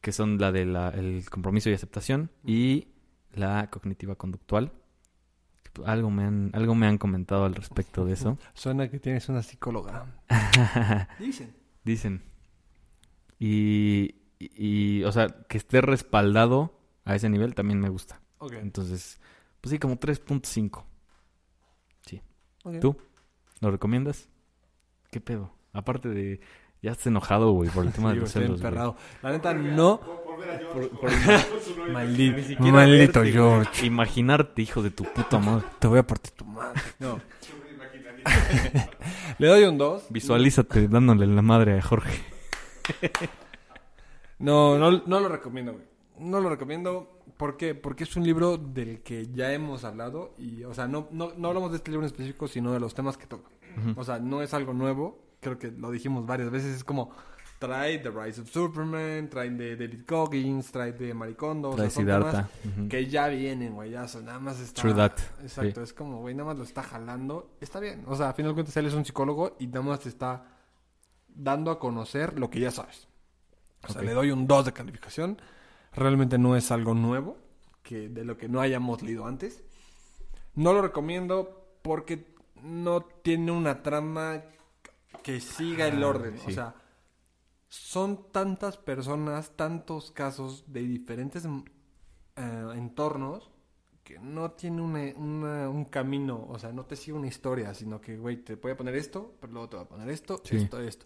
[0.01, 2.87] que son la del compromiso y aceptación y
[3.35, 4.71] la cognitiva conductual.
[5.85, 8.39] Algo me han, algo me han comentado al respecto de eso.
[8.55, 10.07] Suena que tienes una psicóloga.
[11.19, 11.55] Dicen.
[11.83, 12.23] Dicen.
[13.37, 18.21] Y, y, y, o sea, que esté respaldado a ese nivel también me gusta.
[18.39, 18.53] Ok.
[18.53, 19.19] Entonces,
[19.65, 20.83] pues sí, como 3.5.
[22.65, 22.79] ok.
[22.79, 22.95] ¿Tú?
[23.61, 24.29] ¿Lo recomiendas?
[25.09, 25.55] ¿Qué pedo?
[25.73, 26.39] Aparte de...
[26.83, 28.95] Ya estás enojado, güey, por el tema Sí, de güey, los celos, emperrado.
[29.23, 29.99] La neta, no.
[31.91, 33.85] Maldito, maldito verte, George.
[33.87, 35.65] Imaginarte, hijo de tu puta madre.
[35.79, 36.79] Te voy a partir tu madre.
[36.99, 37.19] No.
[39.39, 40.05] Le doy un 2.
[40.11, 42.23] Visualízate dándole la madre a Jorge.
[44.37, 45.85] No, no, no lo recomiendo, güey.
[46.19, 47.14] No lo recomiendo.
[47.37, 47.75] ¿Por qué?
[47.75, 50.33] Porque es un libro del que ya hemos hablado.
[50.37, 52.93] Y, o sea, no, no, no hablamos de este libro en específico, sino de los
[52.95, 53.49] temas que toca.
[53.97, 55.19] O sea, no es algo nuevo.
[55.41, 56.75] Creo que lo dijimos varias veces.
[56.77, 57.11] Es como.
[57.57, 61.69] Trae The Rise of Superman, trae de David Goggins, trae de Maricondo.
[61.69, 62.31] o sea, Trae son Siddhartha.
[62.31, 62.89] temas Ujú.
[62.89, 63.91] Que ya vienen, güey.
[63.91, 64.81] Ya nada más está.
[64.81, 67.55] True that, Exacto, es como, güey, nada más lo está jalando.
[67.61, 68.03] Está bien.
[68.07, 70.45] O sea, a final de cuentas, él es un psicólogo y nada más te está
[71.29, 73.07] dando a conocer lo que ya sabes.
[73.87, 74.07] O sea, Ok.
[74.07, 75.41] le doy un 2 de calificación.
[75.95, 77.37] Realmente no es algo nuevo,
[77.83, 79.63] que de lo que no hayamos leído antes.
[80.55, 82.33] No lo recomiendo porque
[82.63, 84.43] no tiene una trama
[85.23, 86.39] que siga el Ah, orden.
[86.45, 86.75] O sea,
[87.69, 91.63] son tantas personas, tantos casos de diferentes mm,
[92.37, 93.49] eh, entornos
[94.03, 97.99] que no tiene una- una- un camino, o sea, no te sigue una historia, sino
[98.01, 100.57] que, güey, te voy a poner esto, pero luego te voy a poner esto, Sí.
[100.57, 101.05] esto, esto.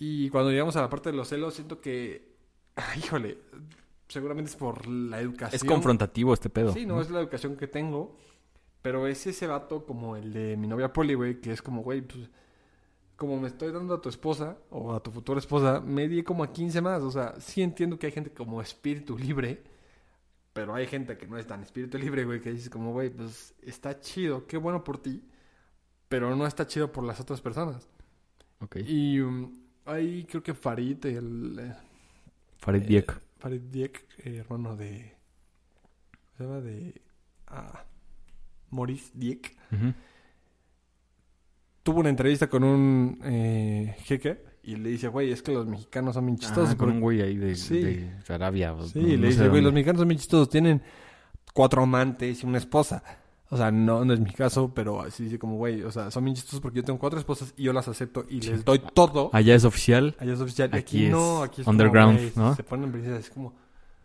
[0.00, 2.27] Y cuando llegamos a la parte de los celos, siento que,
[2.96, 3.38] híjole,
[4.08, 5.56] seguramente es por la educación.
[5.56, 6.72] Es confrontativo este pedo.
[6.72, 8.16] Sí, no, es la educación que tengo.
[8.82, 12.00] Pero es ese vato como el de mi novia Poli, güey, que es como, güey,
[12.00, 12.30] pues,
[13.16, 16.44] como me estoy dando a tu esposa o a tu futura esposa, me di como
[16.44, 17.02] a 15 más.
[17.02, 19.64] O sea, sí entiendo que hay gente como espíritu libre,
[20.52, 23.54] pero hay gente que no es tan espíritu libre, güey, que dices como, güey, pues
[23.62, 25.24] está chido, qué bueno por ti,
[26.08, 27.88] pero no está chido por las otras personas.
[28.60, 28.76] Ok.
[28.86, 29.52] Y um,
[29.84, 31.74] ahí creo que Farid, el...
[32.58, 33.20] Farid eh, Diek.
[33.38, 35.14] Farid Diek, eh, hermano de.
[36.12, 36.60] ¿Cómo se llama?
[36.60, 37.02] De.
[37.46, 37.84] Ah,
[38.70, 39.56] Maurice Diek.
[39.72, 39.94] Ujú.
[41.82, 46.14] Tuvo una entrevista con un eh, jeque y le dice, güey, es que los mexicanos
[46.14, 46.70] son bien chistosos.
[46.70, 47.80] Ah, con porque- un güey ahí de, Sí.
[47.80, 48.74] de Arabia.
[48.92, 50.50] Sí, no- le no dice, güey, los mexicanos son bien chistosos.
[50.50, 50.82] Tienen
[51.54, 53.02] cuatro amantes y una esposa.
[53.50, 56.24] O sea, no, no es mi caso, pero así dice como, güey, o sea, son
[56.24, 59.30] bien chistosos porque yo tengo cuatro esposas y yo las acepto y les doy todo.
[59.32, 60.14] Allá es oficial.
[60.18, 60.68] Allá es oficial.
[60.72, 62.54] Aquí aquí, no, es aquí es underground, como, ¿no?
[62.54, 63.54] Se ponen princesas, es como...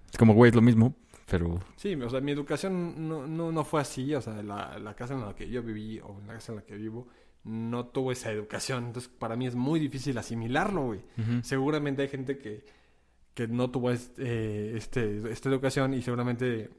[0.09, 0.95] Es como, güey, es lo mismo,
[1.29, 1.59] pero...
[1.75, 4.13] Sí, o sea, mi educación no, no, no fue así.
[4.15, 6.57] O sea, la, la casa en la que yo viví o en la casa en
[6.57, 7.07] la que vivo
[7.43, 8.85] no tuvo esa educación.
[8.85, 11.01] Entonces, para mí es muy difícil asimilarlo, güey.
[11.41, 12.63] Seguramente hay gente que,
[13.33, 16.69] que no tuvo este, este, esta educación y seguramente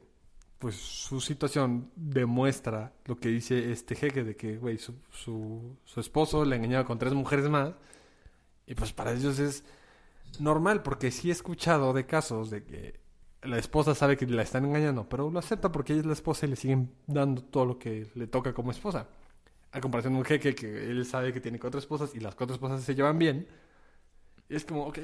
[0.59, 6.45] pues su situación demuestra lo que dice este jeque de que, güey, su, su, esposo
[6.45, 7.73] le engañaba con tres mujeres más
[8.65, 9.63] y pues para ellos es
[10.39, 12.99] normal porque sí he escuchado de casos de que
[13.43, 16.45] la esposa sabe que la están engañando, pero lo acepta porque ella es la esposa
[16.45, 19.07] y le siguen dando todo lo que le toca como esposa.
[19.71, 22.55] A comparación de un jeque que él sabe que tiene cuatro esposas y las cuatro
[22.55, 23.47] esposas se llevan bien.
[24.49, 24.99] Y es como, ok,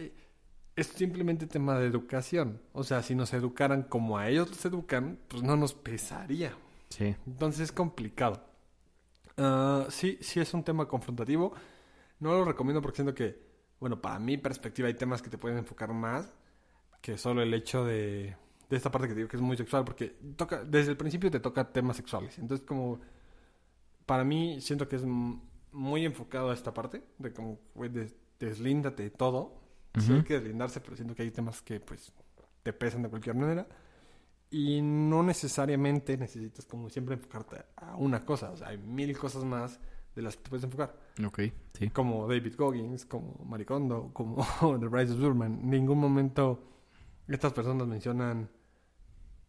[0.76, 2.62] es simplemente tema de educación.
[2.74, 6.54] O sea, si nos educaran como a ellos los educan, pues no nos pesaría.
[6.90, 7.16] Sí.
[7.28, 8.44] Entonces es complicado.
[9.38, 11.54] Ah, sí, sí es un tema confrontativo.
[12.20, 13.40] No lo recomiendo porque siento que,
[13.80, 16.34] bueno, para mi perspectiva hay temas que te pueden enfocar más
[17.02, 18.36] que solo el hecho de,
[18.70, 21.40] de esta parte que digo que es muy sexual, porque toca, desde el principio te
[21.40, 22.38] toca temas sexuales.
[22.38, 23.00] Entonces como,
[24.06, 25.04] para mí siento que es
[25.72, 29.61] muy enfocado a esta parte, de como, güey, des- deslíndate de todo.
[29.98, 30.14] Sí Ujú.
[30.20, 32.14] hay que deslindarse, pero siento que hay temas que, pues,
[32.64, 33.68] te pesan de cualquier manera.
[34.50, 38.52] Y no necesariamente necesitas, como siempre, enfocarte a una cosa.
[38.52, 39.80] O sea, hay mil cosas más
[40.16, 40.98] de las que te puedes enfocar.
[41.26, 41.40] Ok,
[41.74, 41.90] sí.
[41.90, 44.36] Como David Goggins, como Maricondo, como
[44.80, 45.60] The Rise of Superman.
[45.62, 46.64] En ningún momento
[47.28, 48.50] estas personas mencionan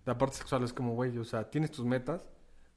[0.04, 0.62] la parte sexual.
[0.62, 2.28] Es como, güey, o sea, tienes tus metas,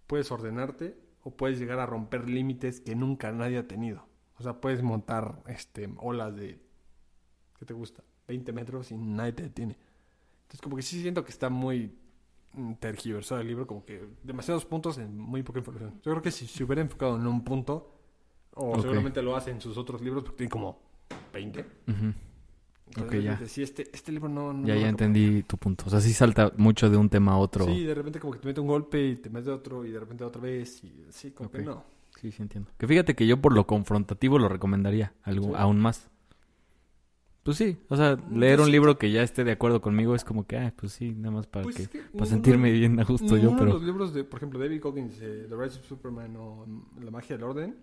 [0.07, 4.07] puedes ordenarte o puedes llegar a romper límites que nunca nadie ha tenido.
[4.37, 6.59] O sea, puedes montar este, olas de,
[7.59, 8.03] ¿qué te gusta?
[8.27, 9.77] 20 metros y nadie te detiene.
[10.43, 11.91] Entonces, como que sí siento que está muy
[12.53, 15.93] mm, tergiversado el libro, como que demasiados puntos en muy poca información.
[16.03, 17.91] Yo creo que si se hubiera enfocado en un punto,
[18.53, 18.81] o Ok.
[18.81, 20.79] seguramente lo hace en sus otros libros, porque tiene como
[21.33, 21.59] 20.
[21.61, 22.13] Ujú.
[22.87, 23.47] Entonces, Ok, ya.
[23.47, 24.53] Sí, este, este libro no...
[24.53, 25.85] no Ya, ya entendí tu punto.
[25.87, 27.65] O sea, sí salta mucho de un tema a otro.
[27.65, 29.99] Sí, de repente como que te mete un golpe y te mete otro y de
[29.99, 31.55] repente otra vez y sí, como Ok.
[31.55, 31.83] que no.
[32.21, 32.69] Sí, sí entiendo.
[32.77, 35.53] Que fíjate que yo por lo confrontativo lo recomendaría algo, Sí.
[35.57, 36.09] aún más.
[37.45, 40.23] Pues sí, o sea, leer Yo un libro que ya esté de acuerdo conmigo es
[40.23, 42.99] como que, ah, pues sí, nada más para Pues que es que para sentirme bien
[42.99, 45.55] a gusto yo, ninguno de pero los libros de, por ejemplo, David Goggins, eh, The
[45.55, 47.75] Rise of Superman o mm, La magia del orden,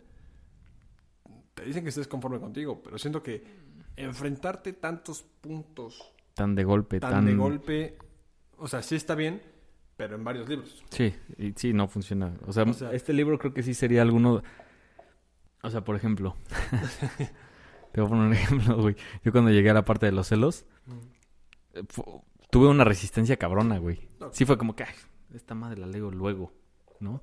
[1.54, 3.44] te dicen que estés conforme contigo, pero siento que
[3.94, 7.98] enfrentarte tantos puntos tan de golpe, tan, tan, de golpe,
[8.58, 9.42] o sea, sí está bien,
[9.96, 10.82] pero en varios libros.
[10.90, 12.34] Sí, y sí, no funciona.
[12.48, 14.42] O sea, O sea- este libro creo que sí sería alguno.
[15.62, 16.34] O sea, por ejemplo.
[17.92, 18.96] Te voy a poner un ejemplo, güey.
[19.24, 20.64] Yo cuando llegué a la parte de los celos,
[21.74, 21.82] eh,
[22.50, 24.08] tuve una resistencia cabrona, güey.
[24.32, 24.94] Sí fue como que, ay,
[25.34, 26.52] esta madre la leo luego,
[27.00, 27.22] ¿no?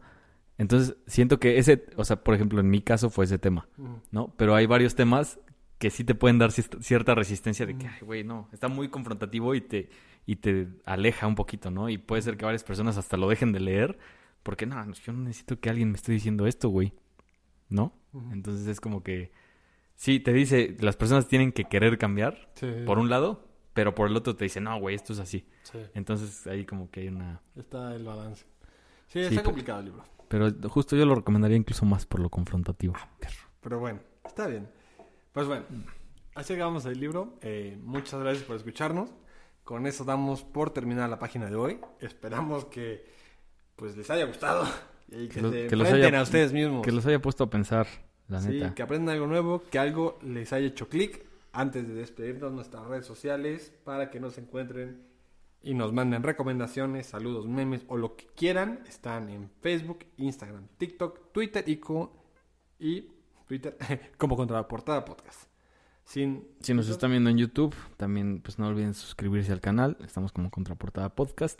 [0.57, 3.67] Entonces, siento que ese, o sea, por ejemplo, en mi caso fue ese tema.
[4.11, 4.33] ¿no?
[4.35, 5.39] Pero hay varios temas
[5.77, 8.89] que sí te pueden dar cier- cierta resistencia de que, ay, güey, no, está muy
[8.89, 9.89] confrontativo y te,
[10.25, 11.87] y te aleja un poquito, ¿no?
[11.87, 13.97] Y puede ser que varias personas hasta lo dejen de leer
[14.43, 16.91] porque, no, yo no necesito que alguien me esté diciendo esto, güey,
[17.69, 17.93] ¿no?
[18.33, 19.31] Entonces es como que,
[19.99, 24.07] sí, te dice, las personas tienen que querer cambiar, Sí, por un lado, pero por
[24.07, 25.45] el otro te dice, no, güey, esto es así.
[25.63, 27.41] sí, Entonces ahí como que hay una...
[27.55, 28.45] está el balance.
[29.07, 30.03] Sí, Sí, está pero- complicado el libro.
[30.29, 32.93] Pero justo yo lo recomendaría incluso más por lo confrontativo.
[33.61, 34.69] Pero bueno, está bien.
[35.31, 35.65] Pues bueno,
[36.35, 37.37] así llegamos al libro.
[37.41, 39.09] Eh, muchas gracias por escucharnos.
[39.63, 41.79] Con eso damos por terminada la página de hoy.
[41.99, 43.05] Esperamos que
[43.75, 44.65] pues les haya gustado
[45.07, 46.83] y que, lo- que los enfrenten haya- a ustedes mismos.
[46.85, 47.87] Que los haya puesto a pensar,
[48.29, 48.73] la Sí, neta.
[48.75, 53.05] que aprendan algo nuevo, que algo les haya hecho clic antes de despedirnos nuestras redes
[53.05, 55.03] sociales para que nos encuentren
[55.61, 58.81] y nos manden recomendaciones, saludos, memes o lo que quieran.
[58.87, 62.13] Están en Facebook, Instagram, TikTok, Twitter y, co-
[62.79, 63.07] y
[63.47, 63.75] Twitter
[64.17, 65.49] como Contraportada Podcast.
[66.05, 69.97] Sin, Si nos están viendo en YouTube, también pues no olviden suscribirse al canal.
[70.05, 71.59] Estamos como Contraportada Podcast.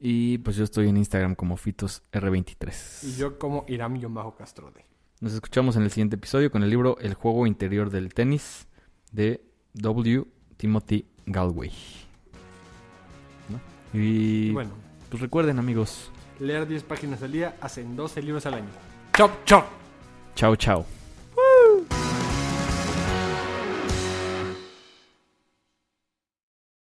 [0.00, 3.04] Y pues yo estoy en Instagram como FitosR23.
[3.04, 4.84] Y yo como Iram-Castrode.
[5.20, 8.68] Nos escuchamos en el siguiente episodio con el libro El juego interior del tenis
[9.10, 9.42] de
[9.74, 10.24] W.
[10.56, 11.72] Timothy Galway.
[13.48, 13.98] ¿No?
[13.98, 14.70] Y Y bueno,
[15.10, 18.68] pues recuerden amigos, leer 10 páginas al día hacen 12 libros al año.
[19.16, 19.64] ¡Chop, chop!
[20.36, 20.97] chao chao.